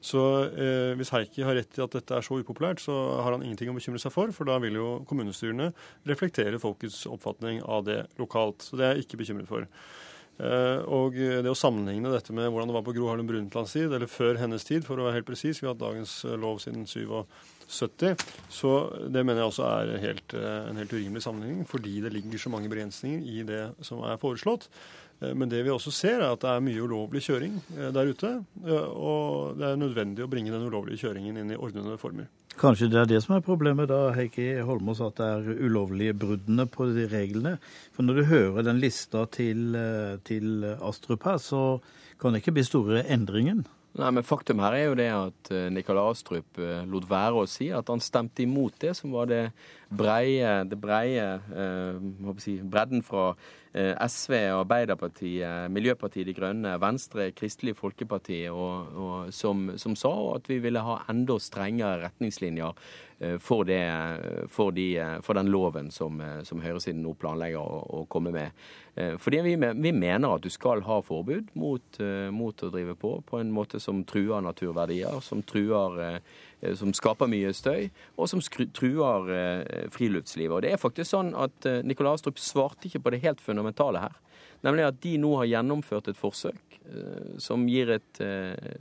[0.00, 3.44] Så eh, hvis Heikki har rett i at dette er så upopulært, så har han
[3.44, 5.72] ingenting å bekymre seg for, for da vil jo kommunestyrene
[6.08, 8.62] reflektere folkets oppfatning av det lokalt.
[8.64, 9.66] Så det er jeg ikke bekymret for.
[10.38, 13.90] Eh, og det å sammenligne dette med hvordan det var på Gro Harlem Brundtlands tid,
[13.90, 16.60] eller før hennes tid, for å være helt presis, vi har hatt dagens eh, lov
[16.62, 18.14] siden 77,
[18.48, 18.72] så
[19.10, 22.52] det mener jeg også er helt, eh, en helt urimelig sammenligning, fordi det ligger så
[22.54, 24.70] mange begrensninger i det som er foreslått.
[25.20, 28.10] Eh, Men det vi også ser, er at det er mye ulovlig kjøring eh, der
[28.12, 28.32] ute.
[28.66, 32.28] eh, Og det er nødvendig å bringe den ulovlige kjøringen inn i ordnede former.
[32.58, 36.66] Kanskje det er det som er problemet da, Heikki Holmås, at det er ulovlige bruddene
[36.66, 37.58] på de reglene.
[37.94, 39.76] For når du hører den lista til,
[40.26, 41.80] til Astrup her, så
[42.18, 43.62] kan det ikke bli store endringen.
[43.96, 47.48] Nei, men Faktum her er jo det at eh, Nikolai Astrup eh, lot være å
[47.48, 49.46] si at han stemte imot det som var det
[49.88, 53.30] breie, det breie eh, si, bredden fra
[53.72, 60.48] eh, SV, Arbeiderpartiet, Miljøpartiet De Grønne, Venstre, Kristelig Folkeparti, og, og, som, som sa at
[60.52, 62.76] vi ville ha enda strengere retningslinjer
[63.20, 63.80] eh, for, det,
[64.52, 64.90] for, de,
[65.24, 68.68] for den loven som, eh, som høyresiden nå planlegger å, å komme med.
[68.98, 72.98] Eh, Fordi vi, vi mener at du skal ha forbud mot, eh, mot å drive
[72.98, 75.98] på på en måte som truer naturverdier, som truer
[76.60, 78.42] eh, som skaper mye støy, og som
[78.74, 80.54] truer eh, friluftslivet.
[80.56, 84.06] Og det er faktisk sånn at eh, Nikolai Astrup svarte ikke på det helt fundamentale
[84.08, 84.16] her.
[84.66, 86.64] Nemlig at de nå har gjennomført et forsøk
[87.38, 88.20] som, et,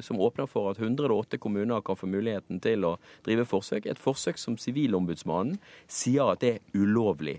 [0.02, 2.94] som åpner for at 108 kommuner kan få muligheten til å
[3.28, 3.86] drive forsøk.
[3.86, 5.60] Et forsøk som Sivilombudsmannen
[5.92, 7.36] sier at det er ulovlig.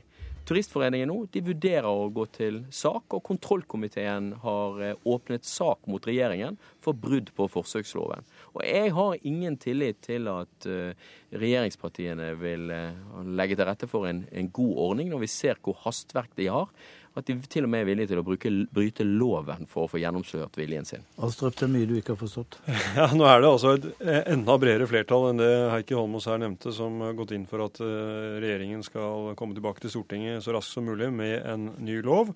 [0.48, 6.06] Turistforeningen nå de vurderer å gå til sak, og kontrollkomiteen har eh, åpnet sak mot
[6.08, 8.24] regjeringen for brudd på forsøksloven.
[8.54, 12.96] Og jeg har ingen tillit til at eh, regjeringspartiene vil eh,
[13.28, 16.72] legge til rette for en, en god ordning, når vi ser hvor hastverk de har.
[17.18, 19.98] At de til og med er villige til å bruke, bryte loven for å få
[20.02, 21.02] gjennomslørt viljen sin.
[21.18, 22.60] Astrup, det er mye du ikke har forstått.
[22.98, 26.40] Ja, Nå er det altså et eh, enda bredere flertall enn det Heikki Holmås her
[26.42, 30.54] nevnte, som har gått inn for at eh, regjeringen skal komme tilbake til Stortinget så
[30.56, 32.32] raskt som mulig med en ny lov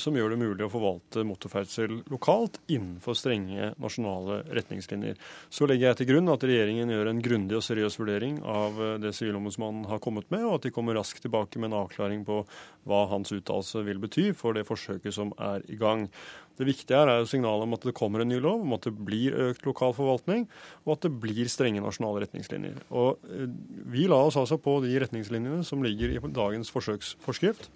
[0.00, 5.18] som gjør det mulig å forvalte motorferdsel lokalt innenfor strenge nasjonale retningslinjer.
[5.52, 8.96] Så legger jeg til grunn at regjeringen gjør en grundig og seriøs vurdering av eh,
[9.02, 12.42] det Sivilombudsmannen har kommet med, og at de kommer raskt tilbake med en avklaring på
[12.86, 16.08] hva hans uttalelse vil bety for det forsøket som er i gang.
[16.56, 18.94] Det viktige er jo signalet om at det kommer en ny lov, om at det
[18.96, 20.46] blir økt lokal forvaltning,
[20.86, 22.86] og at det blir strenge nasjonale retningslinjer.
[22.90, 23.48] Og eh,
[23.86, 27.70] Vi la oss altså på de retningslinjene som ligger i dagens forsøksforskrift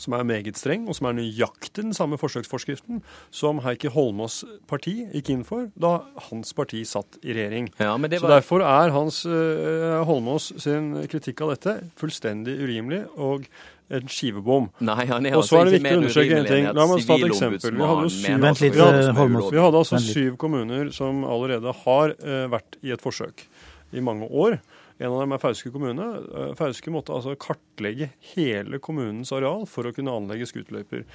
[0.00, 3.02] som er meget streng, og som er nøyaktig den samme forsøksforskriften
[3.34, 5.98] som Heikki Holmås parti gikk inn for da
[6.30, 7.70] hans parti satt i regjering.
[7.80, 13.04] Ja, men det Så Derfor er Hans uh, Holmås sin kritikk av dette fullstendig urimelig
[13.16, 13.46] og
[13.90, 14.68] en skivebom.
[14.86, 16.68] Nei, han er og så altså er det viktig å undersøke understreke en ting.
[16.78, 17.74] La meg ta et eksempel.
[17.74, 19.48] Vi hadde syv, Vent litt, vi hadde, eh, Holmås.
[19.50, 23.46] vi hadde altså syv kommuner som allerede har uh, vært i et forsøk
[23.90, 24.60] i mange år.
[25.00, 26.06] En av dem er Fauske kommune.
[26.20, 31.06] Eh, Fauske måtte altså kartlegge hele kommunens areal for å kunne anlegge skuterløyper.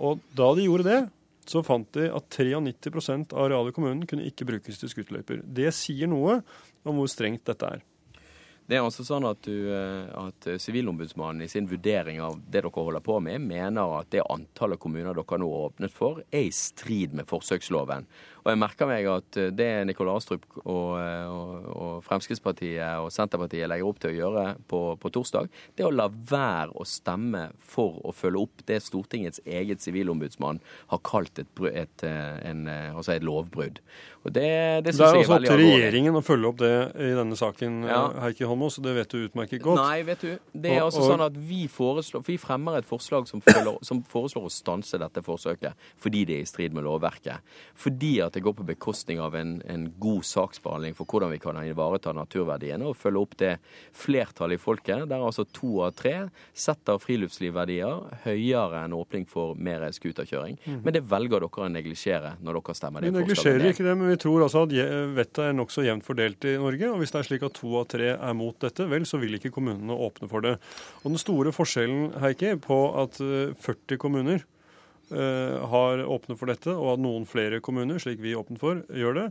[0.00, 1.00] Og da de gjorde det,
[1.46, 5.44] så fant de at 93% av arealet i kommunen kunne ikke brukes til skuterløyper.
[5.44, 6.40] Det sier noe
[6.86, 7.84] om hvor strengt dette er.
[8.66, 12.72] Det er altså sånn at, du, eh, at Sivilombudsmannen i sin vurdering av det dere
[12.74, 16.56] holder på med, mener at det antallet kommuner dere nå har åpnet for, er i
[16.56, 18.08] strid med forsøksloven.
[18.46, 23.08] Og jeg merker meg at eh, det Nikolai Astrup og, eh, og, og Fremskrittspartiet og
[23.10, 27.48] Senterpartiet legger opp til å gjøre på, på torsdag, det å la være å stemme
[27.58, 30.60] for å følge opp det Stortingets eget sivilombudsmann
[30.92, 32.62] har kalt et, et, eh, en,
[32.94, 33.82] altså et lovbrudd.
[34.26, 34.46] Og det,
[34.86, 36.72] det Det er jeg er altså opp til regjeringen å følge opp det
[37.02, 38.00] i denne saken, Ja.
[38.26, 39.78] Heikki Holmås, og det vet du utmerket godt.
[39.82, 40.38] Nei, vet du.
[40.54, 44.02] Det er Og- altså sånn at vi, foreslår, vi fremmer et forslag som, følger, som
[44.06, 47.42] foreslår å stanse dette forsøket fordi det er i strid med lovverket.
[47.74, 51.56] Fordi at det går på bekostning av en, en god saksbehandling for hvordan vi kan
[51.64, 53.52] ivareta naturverdiene og følge opp det
[53.96, 56.14] flertallet i folket, der altså to av tre
[56.52, 60.58] setter friluftslivverdier høyere enn åpning for mer scooterkjøring.
[60.66, 60.82] Mhm.
[60.84, 63.94] Men det velger dere å neglisjere når dere stemmer Vi det forslaget neglisjerer ikke det,
[64.02, 64.74] men vi tror altså at
[65.16, 66.90] vettet er nokså jevnt fordelt i Norge.
[66.92, 69.38] Og hvis det er slik at to av tre er mot dette, vel, så vil
[69.38, 70.58] ikke kommunene åpne for det.
[71.04, 74.44] Og den store forskjellen, Heikki, på at eh, 40 kommuner
[75.10, 79.26] har åpnet for dette, og at noen flere kommuner, slik vi åpnet for, gjør det,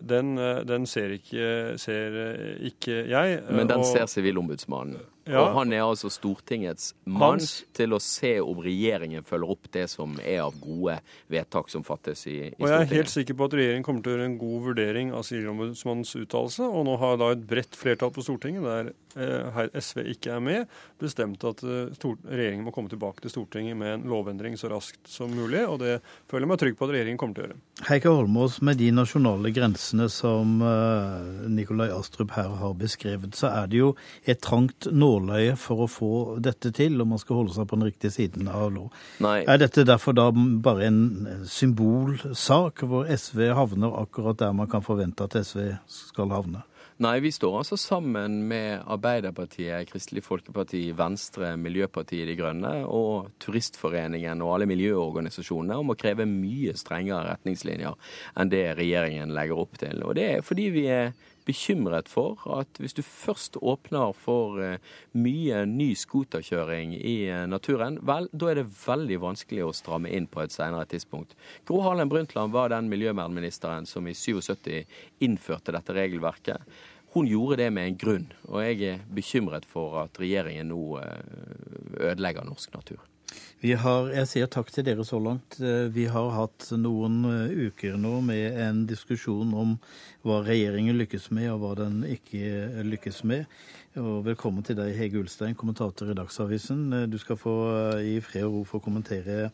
[0.00, 0.36] den,
[0.68, 2.20] den ser, ikke, ser,
[2.64, 3.40] ikke, jeg.
[3.50, 5.02] Men den og, ser Sivilombudsmannen.
[5.24, 5.40] Ja.
[5.40, 9.86] Og han er altså Stortingets mann Hans- til å se om regjeringen følger opp det
[9.88, 10.98] som er av gode
[11.32, 14.12] vedtak som fattes i, i Og jeg er helt sikker på at regjeringen kommer til
[14.12, 16.68] å gjøre en god vurdering av Sivilombudsmannens uttalelse.
[16.68, 20.44] Og nå har da et bredt flertall på Stortinget, der eh, her SV ikke er
[20.44, 24.68] med, bestemt at eh, stort, regjeringen må komme tilbake til Stortinget med en lovendring så
[24.74, 25.64] raskt som mulig.
[25.64, 27.60] Og det føler jeg meg trygg på at regjeringen kommer til å gjøre.
[27.88, 33.70] Heike Holmås, med de nasjonale grensene som eh, Nikolai Astrup her har beskrevet, så er
[33.70, 33.90] det jo
[34.24, 36.12] et trangt nåløye for å få
[36.44, 38.92] dette til, og man skal holde seg på den riktige siden av lov.
[39.24, 39.40] Nei.
[39.48, 41.00] Er dette derfor da bare en
[41.48, 46.64] symbolsak, hvor SV havner akkurat der man kan forvente at SV skal havne?
[47.02, 54.44] Nei, vi står altså sammen med Arbeiderpartiet, Kristelig Folkeparti, Venstre, Miljøpartiet De Grønne og Turistforeningen
[54.46, 57.98] og alle miljøorganisasjonene om å kreve mye strengere retningslinjer
[58.38, 60.04] enn det regjeringen legger opp til.
[60.06, 61.10] Og det er fordi vi er
[61.48, 64.80] bekymret for at hvis du først åpner for eh,
[65.16, 70.28] mye ny scooterkjøring i eh, naturen, vel, da er det veldig vanskelig å stramme inn
[70.30, 71.36] på et senere tidspunkt.
[71.68, 74.82] Gro Harlem Brundtland var den miljøvernministeren som i 77
[75.24, 76.76] innførte dette regelverket.
[77.14, 82.08] Hun gjorde det med en grunn, og jeg er bekymret for at regjeringen nå eh,
[82.10, 83.04] ødelegger norsk natur.
[83.64, 85.54] Har, jeg sier takk til dere så langt.
[85.56, 89.70] Eh, Vi har hatt noen eh, uker nå med en diskusjon om
[90.20, 93.46] hva regjeringen lykkes med, og hva den ikke lykkes med.
[93.96, 96.84] Og velkommen til deg, Hege Ulstein, kommentator i Dagsavisen.
[96.92, 97.54] Eh, Du skal få
[97.96, 99.48] eh, i fred og ro få kommentere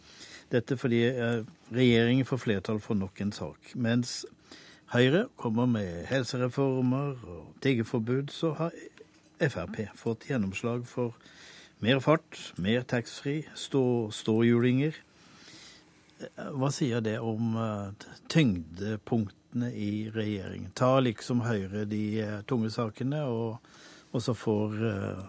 [0.51, 3.77] dette, fordi eh, regjeringen får flertall for nok en sak.
[3.77, 4.25] Mens
[4.91, 8.75] Høyre kommer med helsereformer og tiggeforbud, så har
[9.39, 11.15] Frp fått gjennomslag for
[11.81, 14.97] mer fart, mer taxfree, stå, ståhjulinger.
[16.53, 20.75] Hva sier det om eh, tyngdepunktene i regjeringen?
[20.77, 23.73] Tar liksom Høyre de eh, tunge sakene, og,
[24.13, 25.23] og så får eh,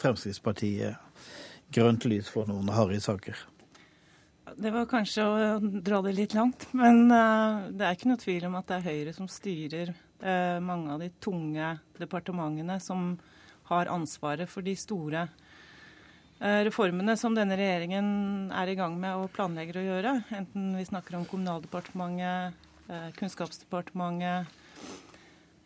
[0.00, 0.96] Fremskrittspartiet
[1.74, 3.36] grønt lys for noen harde saker?
[4.60, 8.56] Det var kanskje å dra det litt langt, men det er ikke noe tvil om
[8.58, 9.92] at det er Høyre som styrer
[10.60, 11.68] mange av de tunge
[12.00, 13.12] departementene som
[13.70, 15.49] har ansvaret for de store eh,
[16.40, 18.06] reformene som denne regjeringen
[18.56, 20.14] er i gang med og planlegger å gjøre.
[20.32, 22.56] Enten vi snakker om Kommunaldepartementet,
[22.88, 24.48] eh, Kunnskapsdepartementet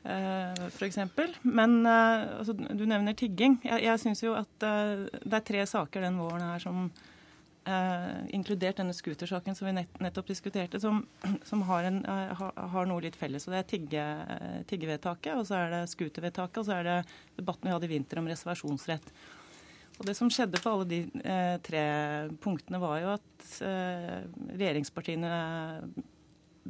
[0.04, 0.98] eh, f.eks.
[1.42, 3.58] Men eh, altså, du nevner tigging.
[3.64, 6.88] Jeg, jeg syns jo at eh, det er tre saker den våren her som
[7.64, 11.04] eh, inkludert denne scootersaken som vi nett, nettopp diskuterte, som,
[11.50, 12.44] som har, en, eh,
[12.74, 13.46] har, noe litt felles.
[13.48, 14.04] og Det er tigge,
[14.36, 16.98] eh, tiggevedtaket, og så er det scootervedtaket, og så er det
[17.38, 19.14] debatten vi hadde i vinter om reservasjonsrett.
[19.98, 21.84] Og Det som skjedde på alle de eh, tre
[22.42, 24.24] punktene, var jo at eh,
[24.56, 25.30] regjeringspartiene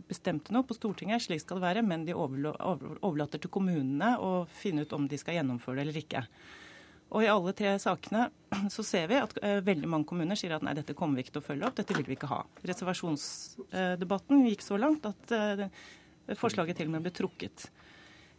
[0.08, 4.84] bestemte noe på Stortinget, slik skal det være, men de overlater til kommunene å finne
[4.84, 6.24] ut om de skal gjennomføre det eller ikke.
[7.14, 8.26] Og i alle tre sakene
[8.74, 11.36] så ser vi at eh, veldig mange kommuner sier at nei, dette kommer vi ikke
[11.36, 12.42] til å følge opp, dette vil vi ikke ha.
[12.66, 15.66] Reservasjonsdebatten gikk så langt at eh,
[16.40, 17.68] forslaget til og med ble trukket.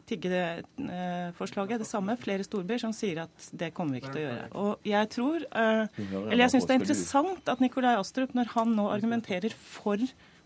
[0.06, 2.18] Tiggeforslaget det samme.
[2.22, 4.46] Flere storbyer som sier at det kommer vi ikke til å gjøre.
[4.62, 8.76] Og jeg tror, eh, eller jeg syns det er interessant at Nikolai Astrup, når han
[8.78, 10.02] nå argumenterer for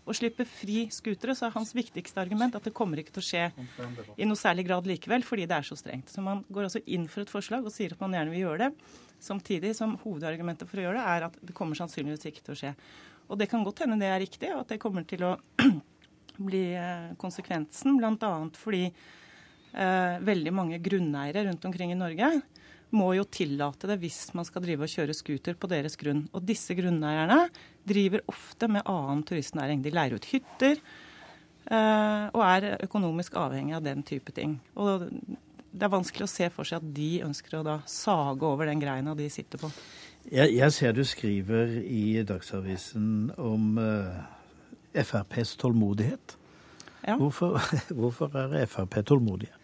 [0.08, 3.26] å slippe fri scootere, så er hans viktigste argument at det kommer ikke til å
[3.26, 3.44] skje
[4.16, 6.10] i noe særlig grad likevel, fordi det er så strengt.
[6.10, 8.64] Så man går altså inn for et forslag og sier at man gjerne vil gjøre
[8.64, 12.56] det, samtidig som hovedargumentet for å gjøre det er at det kommer sannsynligvis ikke til
[12.56, 12.74] å skje.
[13.30, 15.36] Og det kan godt hende det er riktig, og at det kommer til å
[16.48, 18.32] bli eh, konsekvensen, bl.a.
[18.58, 18.86] fordi
[19.70, 22.30] veldig mange grunneiere rundt omkring i Norge
[22.96, 26.24] må jo tillate det hvis man skal drive og kjøre scooter på deres grunn.
[26.34, 27.44] Og disse grunneierne
[27.86, 29.84] driver ofte med annen turistnæring.
[29.84, 30.80] De leier ut hytter
[31.70, 34.58] eh, og er økonomisk avhengig av den type ting.
[34.74, 35.06] Og
[35.70, 38.82] det er vanskelig å se for seg at de ønsker å da sage over den
[38.82, 39.70] greina de sitter på.
[40.30, 44.20] Jeg, jeg ser du skriver i Dagsavisen om eh,
[45.06, 46.36] FrPs tålmodighet.
[47.06, 47.14] Ja.
[47.16, 47.56] Hvorfor,
[47.96, 49.59] hvorfor er Frp tålmodige?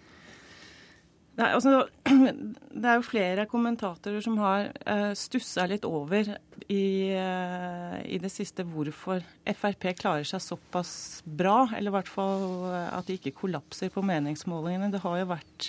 [1.36, 1.84] Det er, altså,
[2.80, 6.30] det er jo flere kommentatorer som har uh, stussa litt over
[6.72, 9.20] i, uh, i det siste hvorfor
[9.52, 10.94] Frp klarer seg såpass
[11.28, 14.88] bra, eller i hvert fall eh, at de ikke kollapser på meningsmålingene.
[14.94, 15.68] Det har jo vært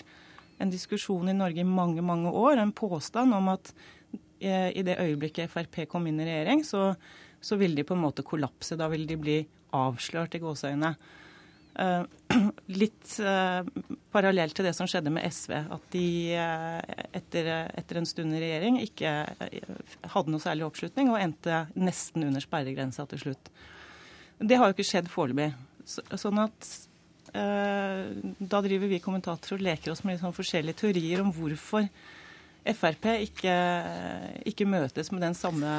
[0.64, 3.74] en diskusjon i Norge i mange, mange år, en påstand om at
[4.16, 6.94] uh, i det øyeblikket Frp kom inn i regjering, så,
[7.44, 8.80] så ville de på en måte kollapse.
[8.80, 9.42] Da ville de bli
[9.76, 10.96] avslørt i gåseøynene.
[11.78, 12.04] Eh,
[12.82, 13.62] litt uh,
[14.12, 15.54] parallelt til det som skjedde med SV.
[15.74, 19.14] At de uh, etter, etter, en stund i regjering ikke
[20.14, 23.52] hadde noe særlig oppslutning og endte nesten under sperregrensa til slutt.
[24.38, 25.54] Det har jo ikke skjedd foreløpig.
[25.88, 26.74] Sånn at
[27.38, 31.86] da driver vi kommentatorer og leker oss med litt sånn forskjellige teorier om hvorfor
[32.76, 33.54] Frp ikke,
[34.50, 35.70] ikke møtes med samme,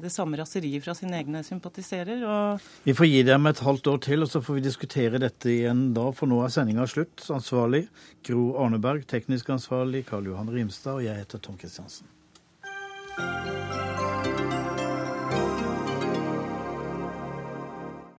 [0.00, 2.24] det samme raseriet fra sine egne sympatiserer.
[2.84, 5.92] vi får gi dem et halvt år til, og så får vi diskutere dette igjen
[5.96, 7.26] da, for nå er sendinga slutt.
[7.34, 7.86] Ansvarlig
[8.24, 12.08] Gro Arneberg, teknisk ansvarlig Karl Johan Rimstad, og jeg heter Tom Kristiansen.